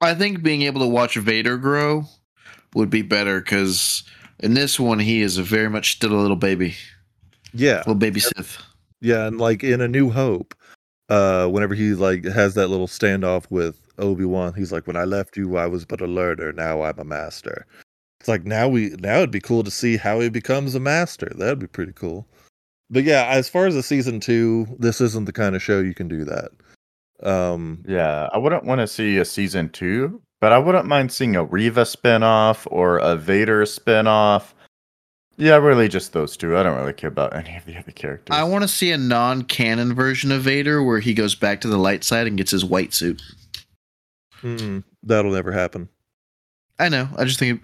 [0.02, 2.04] I think being able to watch Vader grow
[2.74, 4.04] would be better because
[4.40, 6.76] in this one he is a very much still a little baby,
[7.54, 7.78] Yeah.
[7.80, 8.58] little baby Sith.
[9.02, 10.54] Yeah, and like in A New Hope,
[11.10, 15.04] uh, whenever he like has that little standoff with Obi Wan, he's like, "When I
[15.06, 16.52] left you, I was but a learner.
[16.52, 17.66] Now I'm a master."
[18.26, 21.32] It's like now we now it'd be cool to see how he becomes a master.
[21.36, 22.26] That'd be pretty cool.
[22.90, 25.94] But yeah, as far as the season two, this isn't the kind of show you
[25.94, 26.50] can do that.
[27.22, 31.36] Um, Yeah, I wouldn't want to see a season two, but I wouldn't mind seeing
[31.36, 34.54] a Reva spinoff or a Vader spinoff.
[35.38, 36.58] Yeah, really just those two.
[36.58, 38.36] I don't really care about any of the other characters.
[38.36, 41.78] I want to see a non-canon version of Vader where he goes back to the
[41.78, 43.22] light side and gets his white suit.
[44.42, 45.90] Mm, that'll never happen.
[46.80, 47.08] I know.
[47.18, 47.62] I just think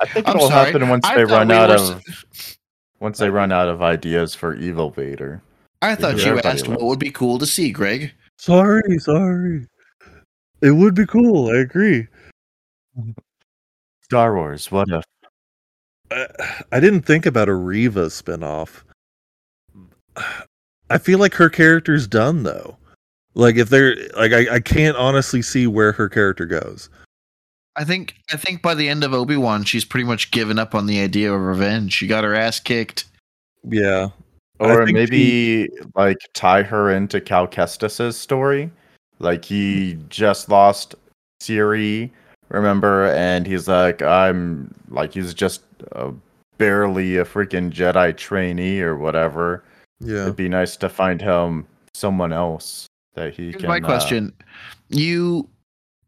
[0.00, 2.58] I think I'm it'll happen once I they run we out were of
[3.00, 5.42] once they run out of ideas for evil Vader.
[5.82, 6.76] I thought you asked will.
[6.76, 8.12] what would be cool to see, Greg.
[8.38, 9.66] Sorry, sorry.
[10.62, 11.50] It would be cool.
[11.50, 12.06] I agree.
[14.00, 15.04] Star Wars, what if?
[16.10, 18.82] I, I didn't think about a Reva spinoff.
[20.88, 22.76] I feel like her character's done though.
[23.34, 26.88] Like if they're like I, I can't honestly see where her character goes.
[27.76, 30.74] I think I think by the end of Obi Wan, she's pretty much given up
[30.74, 31.92] on the idea of revenge.
[31.92, 33.06] She got her ass kicked.
[33.68, 34.08] Yeah.
[34.60, 38.70] Or think maybe like tie her into Cal Kestis's story.
[39.18, 40.94] Like he just lost
[41.40, 42.12] Siri,
[42.48, 43.06] remember?
[43.06, 45.62] And he's like, I'm like he's just
[45.92, 46.12] uh,
[46.58, 49.64] barely a freaking Jedi trainee or whatever.
[50.00, 50.22] Yeah.
[50.22, 53.68] It'd be nice to find him someone else that he Here's can.
[53.68, 54.32] my uh, question:
[54.88, 55.48] You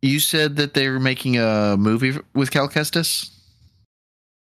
[0.06, 3.30] you said that they were making a movie with Cal Kestis.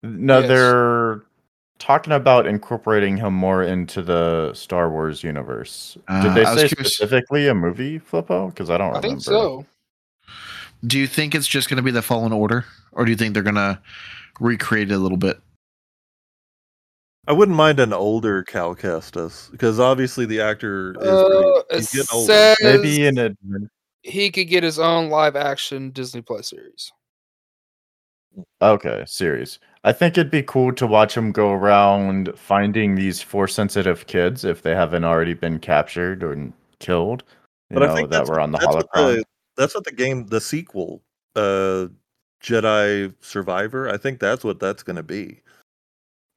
[0.03, 0.47] No, Yes.
[0.47, 1.21] they're
[1.79, 5.97] talking about incorporating him more into the Star Wars universe.
[6.07, 8.49] Uh, Did they I say specifically a movie, Flippo?
[8.49, 9.07] Because I don't I remember.
[9.07, 9.65] I think so.
[10.85, 13.33] Do you think it's just going to be the Fallen Order, or do you think
[13.35, 13.79] they're going to
[14.39, 15.39] recreate it a little bit?
[17.27, 21.91] I wouldn't mind an older Cal Kestis because obviously the actor is Uh, really, he's
[21.91, 22.33] getting older.
[22.33, 23.29] says Maybe in a
[24.03, 26.91] he could get his own live action Disney Plus series.
[28.61, 29.59] okay series.
[29.83, 34.45] I think it'd be cool to watch him go around finding these force sensitive kids
[34.45, 37.23] if they haven't already been captured or killed.
[37.69, 39.15] You But I know think that were on the that's what holocron.
[39.17, 39.23] the,
[39.57, 41.01] that's what the game, the sequel,
[41.35, 41.87] uh,
[42.43, 43.89] Jedi Survivor.
[43.89, 45.41] I think that's what that's going to be.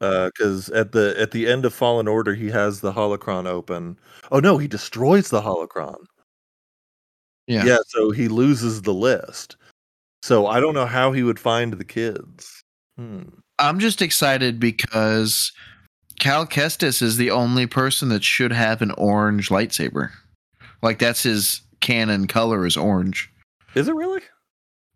[0.00, 3.98] Because at the at the end of Fallen Order, he has the holocron open.
[4.32, 6.04] Oh no, he destroys the holocron.
[7.46, 7.64] Yeah.
[7.64, 9.56] Yeah, so he loses the list.
[10.22, 12.62] So I don't know how he would find the kids.
[12.96, 13.22] Hmm.
[13.58, 15.52] I'm just excited because
[16.18, 20.10] Cal Kestis is the only person that should have an orange lightsaber.
[20.82, 23.30] Like that's his canon color is orange.
[23.74, 24.22] Is it really?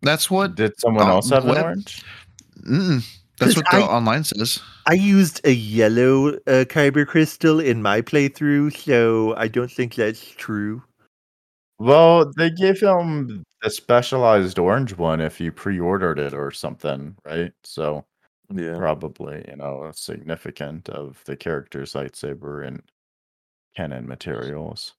[0.02, 0.54] That's what.
[0.54, 2.02] Did someone else have an orange?
[2.62, 3.04] Mm,
[3.38, 4.60] that's 'Cause what the I- online says.
[4.86, 10.24] I used a yellow uh, kyber crystal in my playthrough, so I don't think that's
[10.36, 10.82] true.
[11.78, 17.52] Well, they gave him the specialized orange one if you pre-ordered it or something, right?
[17.64, 18.04] So
[18.50, 18.78] Yeah.
[18.78, 22.82] probably, you know, significant of the character's lightsaber and
[23.76, 24.94] canon materials.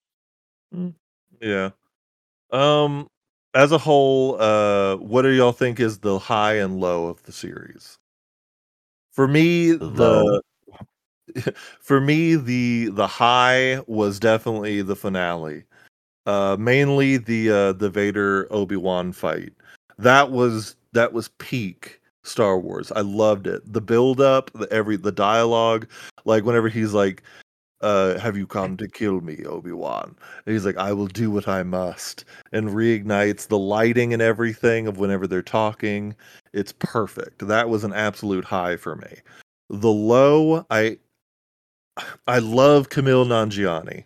[1.41, 1.71] Yeah.
[2.51, 3.07] Um
[3.55, 7.33] as a whole, uh what do y'all think is the high and low of the
[7.33, 7.97] series?
[9.13, 10.41] For me, the
[11.81, 15.65] for me the the high was definitely the finale.
[16.25, 19.53] Uh mainly the uh the Vader Obi-Wan fight.
[19.97, 22.91] That was that was peak Star Wars.
[22.91, 23.61] I loved it.
[23.71, 25.87] The build up, the every the dialogue,
[26.25, 27.23] like whenever he's like
[27.81, 30.15] uh have you come to kill me, Obi-Wan?
[30.45, 32.25] He's like, I will do what I must.
[32.51, 36.15] And reignites the lighting and everything of whenever they're talking.
[36.53, 37.47] It's perfect.
[37.47, 39.17] That was an absolute high for me.
[39.69, 40.97] The low, I
[42.27, 44.05] I love Kumail Nanjiani,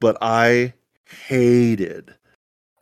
[0.00, 0.72] but I
[1.08, 2.14] hated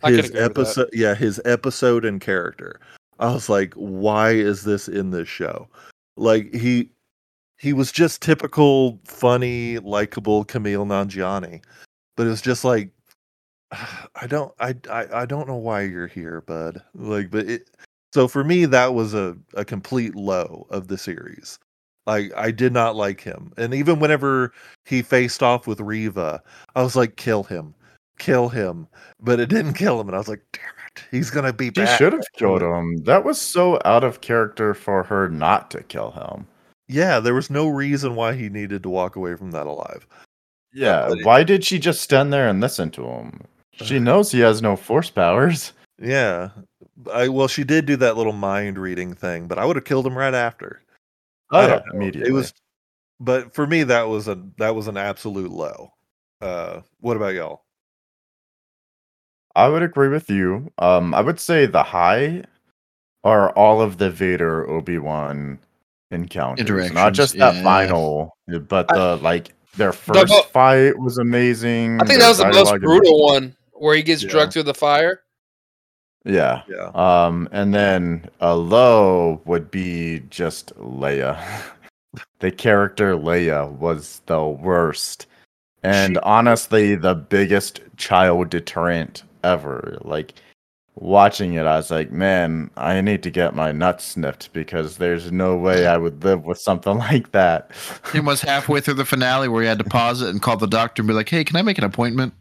[0.07, 0.51] his agree with that.
[0.51, 2.81] episode yeah, his episode and character.
[3.18, 5.68] I was like, why is this in this show?
[6.16, 6.91] Like he
[7.59, 11.62] he was just typical funny, likable Kumail Nanjiani.
[12.16, 12.91] But it was just like
[13.72, 16.83] I don't I, I I don't know why you're here, bud.
[16.95, 17.70] Like but it
[18.12, 21.59] so for me that was a, a complete low of the series.
[22.07, 23.53] Like I did not like him.
[23.57, 24.53] And even whenever
[24.85, 26.43] he faced off with Reva,
[26.77, 27.75] I was like, kill him.
[28.19, 28.87] Kill him.
[29.21, 31.05] But it didn't kill him, and I was like, damn it.
[31.11, 31.99] He's gonna be She back.
[31.99, 32.99] should have killed him.
[32.99, 36.47] That was so out of character for her not to kill him.
[36.87, 40.07] Yeah, there was no reason why he needed to walk away from that alive.
[40.73, 43.41] Yeah, it- why did she just stand there and listen to him?
[43.73, 45.73] She knows he has no force powers.
[46.01, 46.51] Yeah.
[47.12, 50.07] I well, she did do that little mind reading thing, but I would have killed
[50.07, 50.81] him right after.
[51.51, 51.93] Oh, I don't know.
[51.95, 52.31] immediately.
[52.31, 52.55] It was
[53.21, 55.93] but for me that was a that was an absolute low.
[56.41, 57.64] Uh what about y'all?
[59.57, 60.73] I would agree with you.
[60.79, 62.45] Um, I would say the high
[63.23, 65.59] are all of the Vader Obi Wan
[66.11, 67.63] encounters, not just that yeah.
[67.63, 68.37] final,
[68.69, 72.01] but I- like their first mo- fight was amazing.
[72.01, 74.31] I think their that was the most dialogue and- brutal one where he gets Yeah.
[74.31, 75.21] drugged through the fire.
[76.25, 76.63] Yeah.
[76.69, 76.91] Yeah.
[76.95, 81.39] Um, and then a low would be just Leia.
[82.41, 85.27] the character Leia was the worst.
[85.83, 89.99] And She- honestly, the biggest child deterrent ever.
[90.03, 90.34] Like
[90.97, 95.30] watching it, I was like, man, I need to get my nuts snipped because there's
[95.32, 97.70] no way I would live with something like that.
[98.14, 100.66] It was halfway through the finale where he had to pause it and call the
[100.66, 102.34] doctor and be like, "Hey, can I make an appointment?"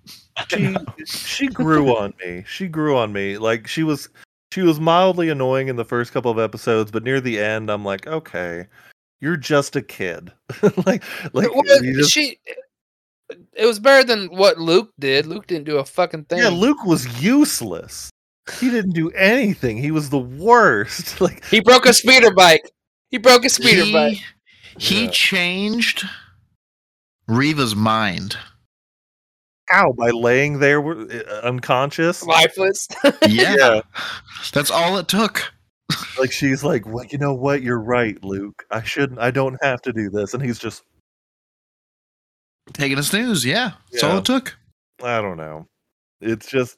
[0.50, 0.76] she
[1.06, 2.44] she grew on me.
[2.48, 3.38] She grew on me.
[3.38, 4.10] Like she was
[4.52, 7.84] she was mildly annoying in the first couple of episodes, but near the end, I'm
[7.84, 8.68] like, okay,
[9.20, 10.32] you're just a kid.
[10.86, 12.38] like like Well, just- she.
[13.54, 15.26] It was better than what Luke did.
[15.26, 16.40] Luke didn't do a fucking thing.
[16.40, 18.10] yeah, Luke was useless.
[18.60, 19.78] He didn't do anything.
[19.78, 21.20] He was the worst.
[21.22, 22.70] Like he broke a speeder bike.
[23.10, 24.18] He broke a speeder he, bike.
[24.78, 25.12] he Yeah.
[25.12, 26.06] changed
[27.28, 28.38] Reva's mind.
[29.70, 32.24] how by laying there uh, unconscious.
[32.24, 32.88] Lifeless.
[33.28, 33.82] Yeah, Yeah.
[34.52, 35.54] that's all it took.
[36.20, 37.62] Like she's like, well, you know what?
[37.62, 38.64] You're right, Luke.
[38.72, 39.20] I shouldn't.
[39.20, 40.34] I don't have to do this.
[40.34, 40.84] And he's just,
[42.72, 43.46] Taking a snooze.
[43.46, 44.58] Yeah, that's all it took.
[45.04, 45.68] I don't know.
[46.22, 46.78] It's just,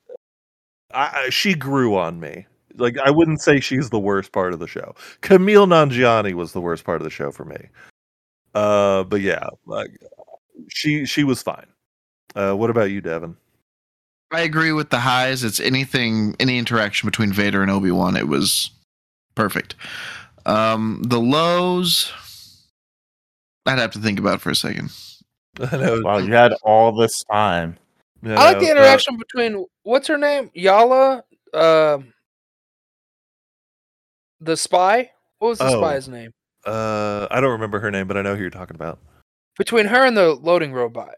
[0.93, 2.47] I, I she grew on me.
[2.77, 4.95] Like I wouldn't say she's the worst part of the show.
[5.21, 7.69] Kumail Nanjiani was the worst part of the show for me.
[8.53, 9.91] Uh, but yeah, like
[10.69, 11.67] she she was fine.
[12.35, 13.37] Uh, what about you, Devin?
[14.31, 15.43] I agree with the highs.
[15.43, 18.17] It's anything, any interaction between Vader and Obi Wan.
[18.17, 18.71] It was
[19.35, 19.75] perfect.
[20.45, 22.11] Um, the lows,
[23.65, 24.91] I'd have to think about for a second.
[25.71, 26.01] I know.
[26.03, 27.77] Wow, you had all this time.
[28.25, 31.21] I I like the uh, interaction between what's her name, Yala,
[31.53, 32.13] um,
[34.41, 35.11] the spy.
[35.39, 35.79] What was the Oh.
[35.79, 36.31] spy's name?
[36.65, 38.99] Uh, I don't remember her name, but I know who you're talking about.
[39.57, 41.15] Between her and the loading robot.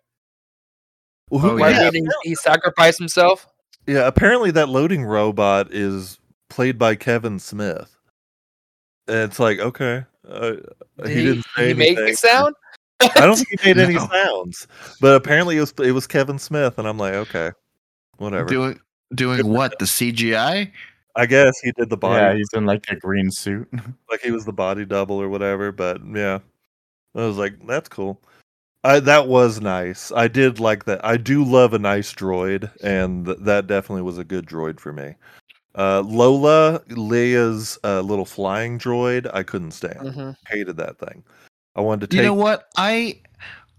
[1.29, 1.89] Well, who- Oh, Why yeah.
[1.89, 3.47] did he, he sacrifice himself?
[3.85, 6.19] Yeah, apparently that loading robot is
[6.49, 7.97] played by Kevin Smith.
[9.07, 10.55] And it's like, okay, uh,
[11.03, 12.53] Did he, didn't say he make the sound?
[12.99, 14.07] I don't think he made any No.
[14.07, 14.67] sounds,
[15.01, 17.51] but apparently it was it was Kevin Smith, and I'm like, okay,
[18.17, 18.49] whatever.
[18.49, 18.79] Doing
[19.15, 19.77] doing what?
[19.79, 20.71] The CGI?
[21.15, 23.67] I guess he did the body, Yeah, he's in like a green suit.
[24.11, 25.71] like he was the body double or whatever.
[25.71, 26.39] But yeah,
[27.15, 28.21] I was like, that's cool.
[28.83, 30.11] I that was nice.
[30.11, 31.03] I did like that.
[31.03, 34.93] I do love a nice droid, and th- that definitely was a good droid for
[34.93, 35.15] me.
[35.75, 39.99] Uh, Lola, Leia's uh, little flying droid, I couldn't stand.
[39.99, 40.35] Mhm.
[40.47, 41.23] Hated that thing.
[41.77, 42.67] I wanted to You know what?
[42.75, 43.21] I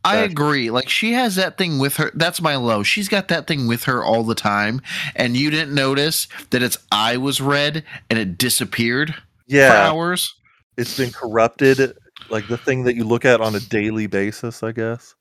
[0.04, 0.70] I agree.
[0.70, 2.10] Like she has that thing with her.
[2.14, 2.82] That's my low.
[2.82, 4.80] She's got that thing with her all the time,
[5.14, 10.34] and you didn't notice that its eye was red and it disappeared for yeah, hours.
[10.76, 11.96] it's been corrupted.
[12.30, 15.14] Like the thing that you look at on a daily basis, I guess.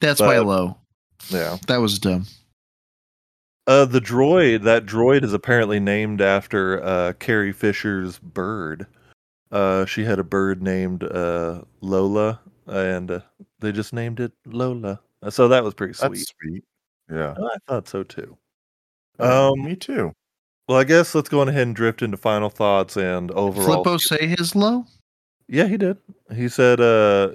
[0.00, 0.76] That's my low.
[1.30, 1.58] Yeah.
[1.68, 2.26] That was dumb.
[3.66, 4.64] Uh, the droid.
[4.64, 8.86] That droid is apparently named after uh, Carrie Fisher's bird.
[9.52, 13.20] Uh, she had a bird named uh, Lola, and uh,
[13.60, 14.98] they just named it Lola.
[15.22, 16.08] Uh, So that was pretty sweet.
[16.08, 16.64] That's sweet.
[17.12, 17.34] Yeah.
[17.38, 18.36] I thought so too.
[19.20, 20.12] Uh, Um, me too.
[20.68, 23.84] Well, I guess let's go on ahead and drift into final thoughts and overall.
[23.84, 24.86] Flippo say his low.
[25.48, 25.98] Yeah, he did.
[26.34, 27.30] He said, uh,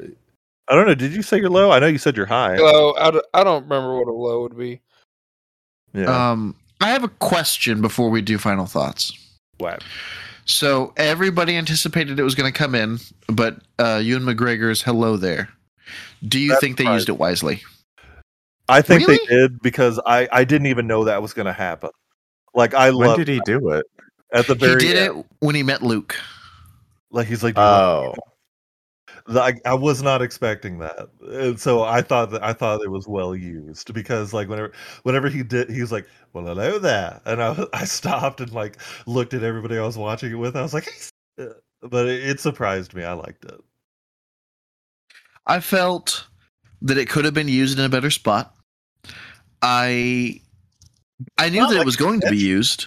[0.67, 0.95] I don't know.
[0.95, 1.69] Did you say you're low?
[1.71, 2.55] I know you said you're high.
[2.57, 2.95] Low.
[2.95, 4.81] I, d- I don't remember what a low would be.
[5.93, 6.31] Yeah.
[6.31, 9.13] Um, I have a question before we do final thoughts.
[9.59, 9.77] wow.
[10.47, 15.49] So everybody anticipated it was going to come in, but uh, Ewan McGregor's "Hello There."
[16.27, 17.61] Do you That's think they used it wisely?
[18.69, 19.19] I think Really?
[19.29, 21.89] they did because I I didn't even know that was going to happen.
[22.53, 23.85] Like I When did he do it?
[24.33, 26.17] at the very He very did end, it when he met Luke.
[27.11, 28.21] like he's like "Do you want Oh, The-
[29.29, 33.07] I, I was not expecting that, and so I thought that I thought it was
[33.07, 34.71] well used because like whenever
[35.03, 38.77] whenever he did, he was like, "Well, hello there," and I I stopped and like
[39.05, 40.55] looked at everybody I was watching it with.
[40.55, 40.85] I was like,
[41.37, 43.03] "Hey," uh, but it, it surprised me.
[43.03, 43.59] I liked it.
[45.45, 46.25] I felt
[46.81, 48.55] that it could have been used in a better spot.
[49.61, 50.39] I
[51.37, 52.85] I knew Not that it was going to be used.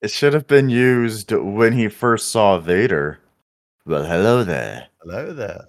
[0.00, 3.18] it should have been used when he first saw Vader.
[3.86, 4.88] Well, hello there.
[5.02, 5.66] Hello there.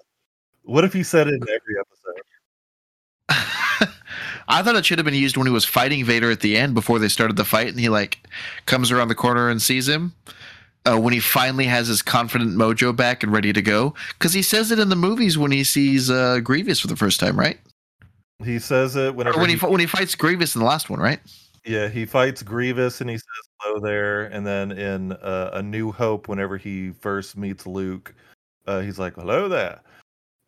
[0.66, 2.22] What if he said it in every episode?
[4.48, 6.74] I thought it should have been used when he was fighting Vader at the end
[6.74, 8.18] before they started the fight, and he like
[8.66, 10.12] comes around the corner and sees him.
[10.84, 14.42] Uh, when he finally has his confident mojo back and ready to go, because he
[14.42, 17.58] says it in the movies when he sees uh, Grievous for the first time, right?
[18.44, 20.90] He says it whenever Or when he he, when he fights Grievous in the last
[20.90, 21.20] one, right?
[21.64, 23.24] yeah he fights Grievous and he says
[23.60, 28.14] hello there, and then in uh, A New Hope, whenever he first meets Luke,
[28.66, 29.80] uh, he's like hello there.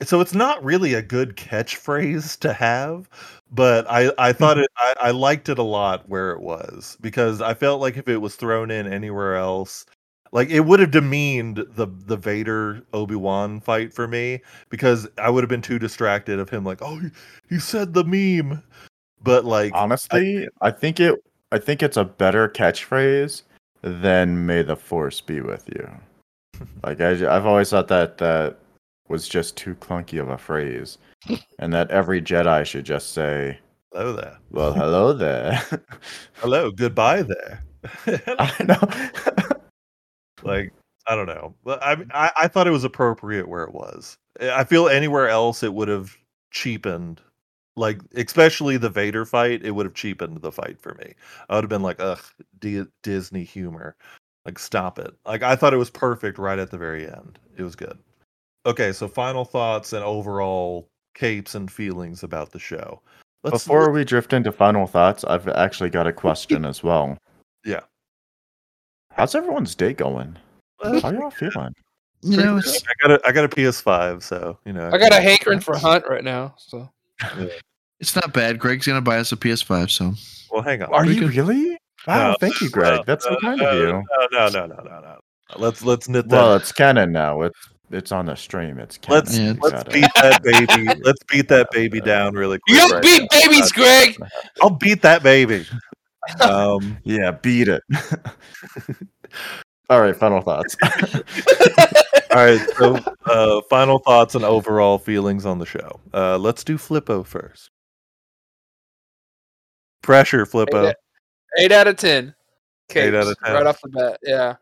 [0.02, 3.08] So it's not really a good catchphrase to have,
[3.50, 4.64] but I I thought mm-hmm.
[4.64, 8.08] it I, I liked it a lot where it was because I felt like if
[8.08, 9.86] it was thrown in anywhere else,
[10.32, 15.30] Like it would have demeaned the the Vader Obi Wan fight for me because I
[15.30, 17.10] would have been too distracted of him like, oh, he,
[17.48, 18.62] he said the meme,
[19.22, 21.14] but like Honestly, I think it.
[21.50, 23.42] I think it's a better catchphrase
[23.82, 25.90] than "May the Force be with you."
[26.82, 28.58] Like I, have always thought that that
[29.08, 30.98] was just too clunky of a phrase,
[31.58, 33.58] and that every Jedi should just say,
[33.92, 35.62] hello there, "Well, hello there."
[36.34, 37.62] hello, goodbye there.
[38.38, 39.58] I know.
[40.42, 40.72] like
[41.06, 44.16] I don't know, but I, I I thought it was appropriate where it was.
[44.40, 46.16] I feel anywhere else it would have
[46.50, 47.20] cheapened
[47.78, 51.14] like especially the Vader fight, it would have cheapened the fight for me.
[51.48, 52.20] I would have been like, ugh,
[52.58, 53.96] D- Disney humor.
[54.44, 55.14] Like, stop it.
[55.24, 57.38] Like, I thought it was perfect right at the very end.
[57.56, 57.98] It was good.
[58.68, 63.00] Okay, so final thoughts and overall capes and feelings about the show.
[63.42, 67.16] Let's, Before we drift into final thoughts, I've actually got a question as well.
[67.64, 67.80] Yeah.
[69.10, 70.38] How's everyone's day going?
[70.80, 71.74] How y'all feeling?
[72.22, 72.56] You know.
[72.56, 74.88] I got a I got a PS5, so you know.
[74.92, 76.88] I got a hankering for Hunt right now, so.
[77.20, 77.48] Yeah.
[77.98, 78.60] It's not bad.
[78.60, 80.14] Greg's gonna buy us a PS5, so.
[80.52, 80.94] Well, hang on.
[80.94, 81.76] Are you really?
[82.06, 82.98] Wow, no, thank you, Greg.
[82.98, 83.86] No, That's so kind no, of you.
[83.86, 85.18] No, no, no, no, no, no.
[85.56, 86.36] Let's let's knit that.
[86.36, 87.42] Well, it's canon now.
[87.42, 87.58] It's
[87.90, 88.78] it's on the stream.
[88.78, 89.24] It's canon.
[89.24, 91.00] Let's yeah, let's beat that baby.
[91.02, 92.74] Let's beat that baby down really quick.
[92.74, 93.40] You don't right beat now.
[93.40, 94.16] babies, Greg.
[94.62, 95.66] I'll beat that baby.
[96.42, 97.82] Um, yeah, beat it.
[99.88, 100.76] All right, final thoughts.
[102.30, 106.00] All right, so uh, final thoughts and overall feelings on the show.
[106.12, 107.70] Uh, let's do Flippo first.
[110.02, 110.90] Pressure, Flippo.
[110.90, 110.96] Eight,
[111.58, 112.34] eight out of ten.
[112.90, 113.54] Capes, eight out of ten.
[113.54, 114.56] Right off the bat, yeah.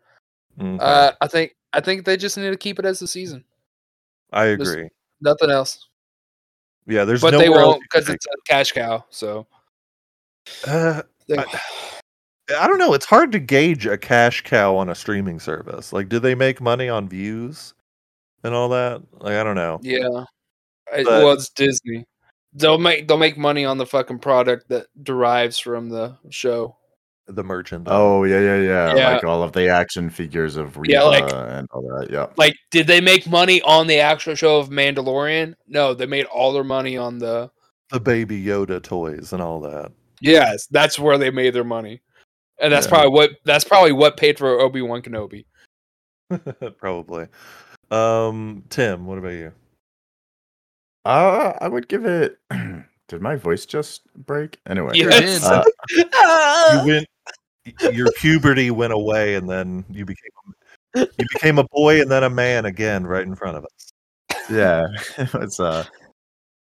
[0.60, 0.78] Mm-hmm.
[0.80, 3.44] Uh, I think I think they just need to keep it as a season.
[4.32, 4.64] I agree.
[4.64, 5.88] There's nothing else.
[6.86, 9.04] Yeah, there's but they won't because it's a cash cow.
[9.10, 9.46] So.
[10.66, 11.44] Uh, I,
[12.58, 12.94] I don't know.
[12.94, 15.92] It's hard to gauge a cash cow on a streaming service.
[15.92, 17.74] Like, do they make money on views
[18.44, 19.02] and all that?
[19.18, 19.80] Like, I don't know.
[19.82, 20.24] Yeah.
[20.90, 22.06] But, well, it's Disney
[22.56, 26.76] they'll make they'll make money on the fucking product that derives from the show.
[27.28, 27.88] The merchant.
[27.90, 29.10] Oh yeah, yeah, yeah, yeah.
[29.14, 32.08] Like all of the action figures of Reva yeah, like, and all that.
[32.08, 32.28] Yeah.
[32.36, 35.54] Like, did they make money on the actual show of Mandalorian?
[35.66, 37.50] No, they made all their money on the
[37.90, 39.90] the baby Yoda toys and all that.
[40.20, 42.00] Yes, that's where they made their money,
[42.60, 42.90] and that's yeah.
[42.90, 45.46] probably what that's probably what paid for Obi Wan Kenobi.
[46.78, 47.26] probably.
[47.90, 49.52] Um, Tim, what about you?
[51.04, 52.38] Uh, I would give it.
[53.08, 54.58] did my voice just break?
[54.66, 55.44] Anyway, yes.
[55.44, 57.06] uh, you went.
[57.92, 60.30] Your puberty went away, and then you became
[60.94, 64.46] you became a boy and then a man again, right in front of us.
[64.50, 64.86] Yeah,
[65.34, 65.84] it's uh.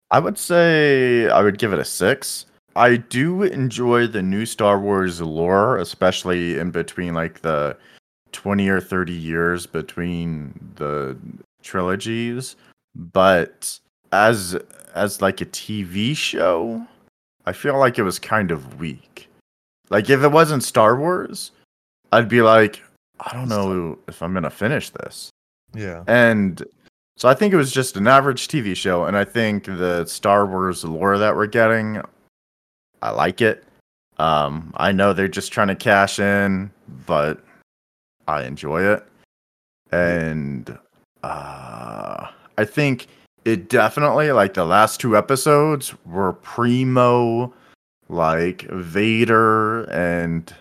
[0.09, 2.45] I would say I would give it a six.
[2.75, 7.75] I do enjoy the new Star Wars lore, especially in between like the
[8.31, 11.17] 20 or 30 years between the
[11.63, 12.55] trilogies.
[12.95, 13.79] But
[14.11, 14.57] as
[14.97, 16.85] as like a TV show,
[17.45, 19.29] I feel like it was kind of weak.
[19.89, 21.51] Like if it wasn't Star Wars,
[22.11, 22.81] I'd be like,
[23.19, 25.29] I don't know if I'm gonna finish this.
[25.73, 26.03] Yeah.
[26.07, 26.63] And
[27.15, 30.45] so I think it was just an average TV show, and I think the Star
[30.45, 32.01] Wars lore that we're getting,
[33.01, 33.63] I like it.
[34.19, 36.71] Um, I know they're just trying to cash in,
[37.05, 37.43] but
[38.27, 39.05] I enjoy it.
[39.91, 40.77] And
[41.23, 42.27] uh,
[42.57, 43.07] I think
[43.47, 47.53] it definitely like the last two episodes were primo
[48.09, 50.53] like Vader and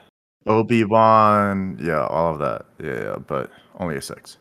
[0.46, 2.66] Obi-Wan, yeah, all of that.
[2.82, 4.36] Yeah, but only a 6.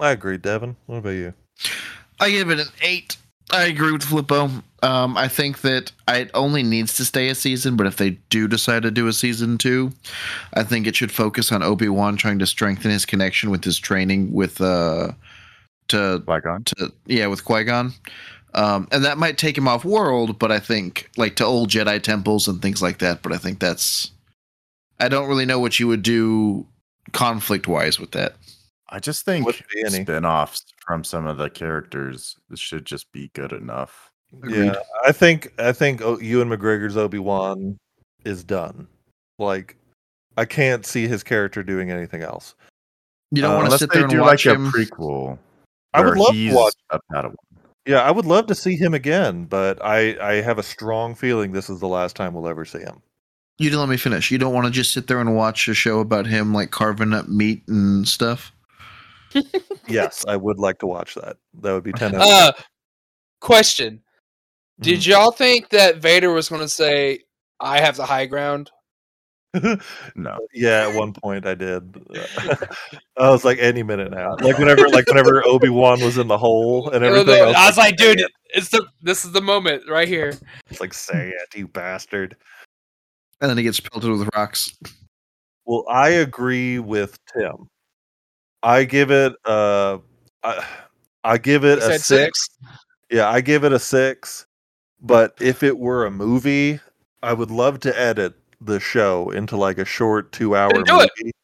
[0.00, 0.76] I agree, Devin.
[0.86, 1.34] What about you?
[2.18, 3.16] I give it an 8.
[3.50, 4.62] I agree with Flippo.
[4.82, 8.48] Um, I think that it only needs to stay a season, but if they do
[8.48, 9.92] decide to do a season two,
[10.54, 13.78] I think it should focus on Obi Wan trying to strengthen his connection with his
[13.78, 15.12] training with uh,
[15.88, 16.64] to Qui-Gon.
[16.64, 17.92] To yeah, with Qui Gon.
[18.54, 22.02] Um, and that might take him off world, but I think like to old Jedi
[22.02, 23.22] temples and things like that.
[23.22, 24.10] But I think that's
[25.00, 26.66] I don't really know what you would do
[27.12, 28.36] conflict wise with that.
[28.90, 29.48] I just think
[29.86, 34.10] spin-offs from some of the characters should just be good enough.
[34.34, 34.66] Agreed.
[34.66, 34.74] Yeah,
[35.04, 37.78] I think I think Ewan McGregor's Obi Wan
[38.24, 38.86] is done.
[39.38, 39.76] Like,
[40.36, 42.54] I can't see his character doing anything else.
[43.30, 44.66] You don't uh, want to sit there and watch like him.
[44.66, 45.38] a prequel.
[45.94, 47.34] I would love to watch a Padawan.
[47.86, 51.52] Yeah, I would love to see him again, but I I have a strong feeling
[51.52, 53.02] this is the last time we'll ever see him.
[53.58, 54.30] You didn't let me finish.
[54.30, 57.12] You don't want to just sit there and watch a show about him like carving
[57.12, 58.52] up meat and stuff.
[59.88, 61.36] yes, I would like to watch that.
[61.60, 62.14] That would be ten.
[62.14, 62.52] Uh,
[63.40, 64.00] question:
[64.80, 65.06] Did mm.
[65.08, 67.20] y'all think that Vader was going to say,
[67.60, 68.70] "I have the high ground"?
[70.14, 70.38] No.
[70.54, 72.00] yeah, at one point I did.
[73.18, 74.36] I was like, any minute now.
[74.40, 77.40] Like whenever, like whenever Obi Wan was in the hole and No, everything.
[77.42, 78.22] no, I was like, dude,
[78.54, 80.38] it's the this is the moment right here.
[80.70, 82.36] it's like, say it, you bastard.
[83.40, 84.74] And then he gets pelted with rocks.
[85.64, 87.68] Well, I agree with Tim.
[88.62, 89.98] I give it uh
[90.42, 90.64] I,
[91.24, 92.48] I give it He a said six.
[93.10, 94.46] Yeah, I give it a six.
[95.00, 96.78] But if it were a movie,
[97.22, 98.34] I would love to edit
[98.64, 101.08] the show into like a short two hour movie.
[101.16, 101.34] it.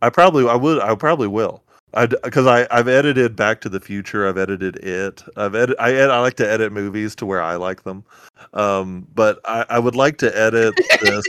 [0.00, 1.62] I probably I would I probably will.
[1.94, 4.26] I because I I've edited Back to the Future.
[4.28, 5.22] I've edited it.
[5.36, 8.04] I've edit I ed, I like to edit movies to where I like them.
[8.54, 11.24] Um, but I I would like to edit this.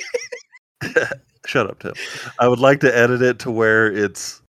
[1.46, 1.94] Shut up, Tim.
[2.40, 4.42] I would like to edit it to where it's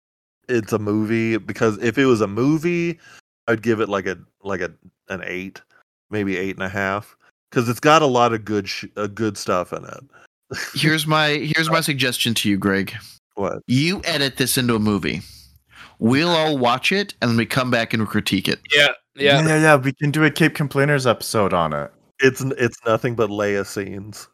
[0.47, 2.99] it's a movie because if it was a movie,
[3.47, 4.71] I'd give it like a like a
[5.09, 5.61] an eight,
[6.09, 7.17] maybe eight and a half,
[7.49, 10.03] because it's got a lot of good sh- uh, good stuff in it.
[10.73, 12.93] Here's my here's my suggestion to you, Greg.
[13.35, 13.61] What?
[13.67, 15.21] You edit this into a movie.
[15.99, 18.59] We'll all watch it and then we come back and critique it.
[18.73, 19.45] Yeah, yeah.
[19.45, 19.75] yeah, yeah.
[19.75, 21.91] We can do a Cape Complainers episode on it.
[22.19, 24.27] It's it's nothing but Leia scenes.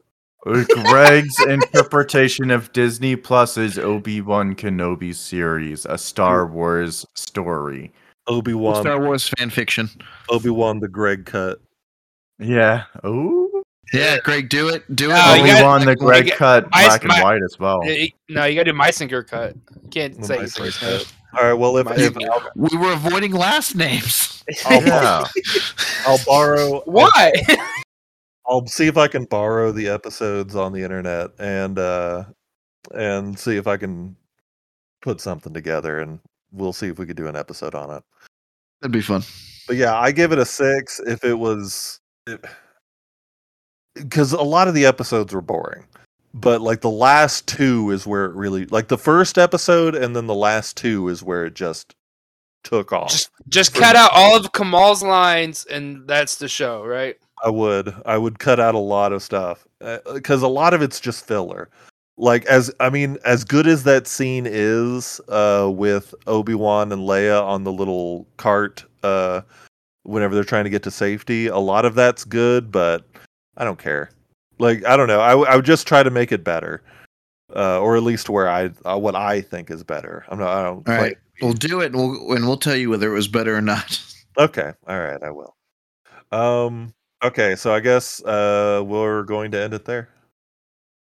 [0.46, 7.94] Uh, Greg's interpretation of Disney Plus's Obi Wan Kenobi series, a Star Wars story.
[8.28, 9.90] Obi Wan, Star Wars fan fiction.
[10.30, 11.60] Obi Wan, the Greg cut.
[12.40, 12.86] Yeah.
[13.04, 13.51] Oh.
[13.94, 14.84] Yeah, Greg, do it.
[14.96, 15.14] Do it.
[15.16, 17.58] No, you Obi gotta- Wan the Greg get- cut, I- black and my- white as
[17.60, 17.82] well.
[17.84, 19.56] Yeah, No, you gotta do my sinker cut.
[19.84, 21.14] You can't The say My it Sinker first.
[21.38, 21.54] All right.
[21.54, 22.16] Well, if, My if
[22.56, 24.44] we were avoiding last names.
[24.70, 25.26] yeah.
[26.06, 27.32] I'll borrow, Why?
[28.48, 32.24] I'll see if I can borrow the episodes on the internet and uh
[32.94, 34.16] and see if I can
[35.02, 36.20] put something together and
[36.52, 38.04] we'll see if we could do an episode on it.
[38.82, 39.24] That'd be fun.
[39.68, 42.00] But yeah, I give it a six if it was
[43.94, 45.86] because a lot of the episodes were boring.
[46.34, 50.28] But like the last two is where it really like the first episode and then
[50.28, 51.94] the last two is where it just
[52.64, 53.10] took off.
[53.10, 57.18] just just cut out all of Kumail's lines, and that's the show, right?
[57.44, 57.94] I would.
[58.06, 59.68] I would cut out a lot of stuff
[60.14, 61.70] because a lot of it's just filler.
[62.18, 67.02] Like as I mean, as good as that scene is uh, with Obi Wan and
[67.02, 69.42] Leia on the little cart, uh,
[70.04, 73.11] whenever they're trying to get to safety, a lot of that's good, but
[73.62, 74.10] I don't care.
[74.60, 75.22] Like I don't know.
[75.22, 76.82] I, w- I would just try to make it better,
[77.56, 80.26] uh, or at least where I uh, what I think is better.
[80.30, 80.50] I'm not.
[80.50, 80.78] I don't.
[80.78, 81.10] All claim right.
[81.10, 83.56] to be- We'll do it and we'll and we'll tell you whether it was better
[83.56, 84.02] or not.
[84.38, 84.72] Okay.
[84.88, 85.22] All right.
[85.22, 85.58] I will.
[86.32, 86.94] Um.
[87.22, 87.58] Okay.
[87.58, 90.08] So I guess uh, we're going to end it there.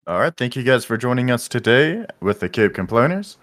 [0.05, 0.35] All right.
[0.35, 3.37] Thank you guys for joining us today with the Cape Complainers.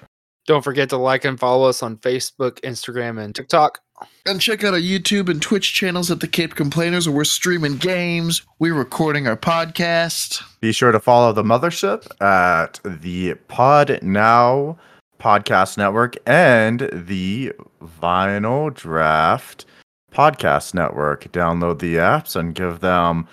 [0.48, 3.80] Don't forget to like and follow us on Facebook, Instagram, and TikTok.
[4.24, 7.76] And check out our YouTube and Twitch channels at the Cape Complainers where we're streaming
[7.76, 10.42] games, we're recording our podcast.
[10.62, 14.78] Be sure to follow the mothership at the Pod Now
[15.20, 17.52] Podcast Network and the
[18.00, 19.66] Vinyl Draft
[20.14, 21.30] Podcast Network.
[21.30, 23.28] Download the apps and give them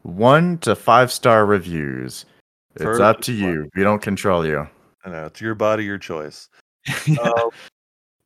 [0.00, 2.24] one to five star reviews.
[2.76, 3.68] It's For- up to you.
[3.76, 4.66] We don't control you.
[5.04, 6.48] I know it's your body, your choice.
[7.20, 7.50] Um,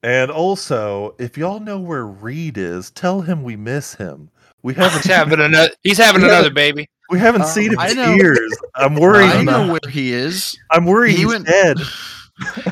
[0.05, 4.31] and also, if y'all know where Reed is, tell him we miss him.
[4.63, 5.71] We haven't He's having another.
[5.83, 6.89] He's having another baby.
[7.11, 8.57] we haven't Uh, seen him in years.
[8.77, 9.31] I'm worried.
[9.31, 10.57] I know where he is.
[10.71, 11.79] I'm worried He he's went- dead.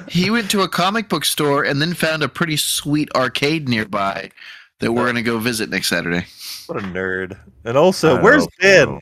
[0.08, 4.30] He went to a comic book store and then found a pretty sweet arcade nearby
[4.78, 6.24] that we're going to go visit next Saturday.
[6.66, 7.36] What a nerd.
[7.64, 8.86] And also, where's hope Ben?
[8.86, 9.00] so.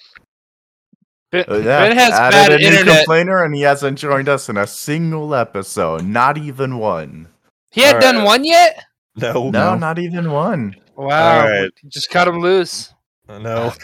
[1.35, 4.49] Ben, Uh, yeah, ben has added bad a new complainer, and he hasn't joined us
[4.49, 6.05] in a single episode.
[6.05, 7.27] Not even one.
[7.73, 8.25] He had All done right.
[8.25, 8.85] one yet.
[9.17, 9.75] No, No, No.
[9.77, 10.77] not even one.
[10.97, 11.41] Wow.
[11.43, 11.71] All right.
[11.89, 12.93] Just cut him loose.
[13.29, 13.73] no.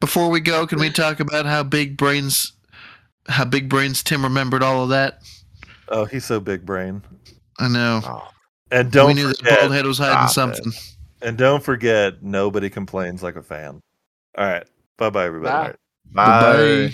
[0.00, 2.52] Before we go, can we talk about how big brains,
[3.28, 5.20] how big brains Tim remembered all of that?
[5.88, 7.02] oh, he's so big brain.
[7.60, 8.00] I know.
[8.04, 8.28] Oh,
[8.72, 10.56] And don't we knew that forget, bald head was hiding Stop it.
[10.56, 10.72] something.
[11.20, 13.80] and don't forget, nobody complains like a fan.
[14.36, 14.66] All right.
[14.98, 15.58] Bye bye, everybody.
[15.58, 15.74] Bye.
[16.12, 16.88] Bye.
[16.90, 16.92] Bye.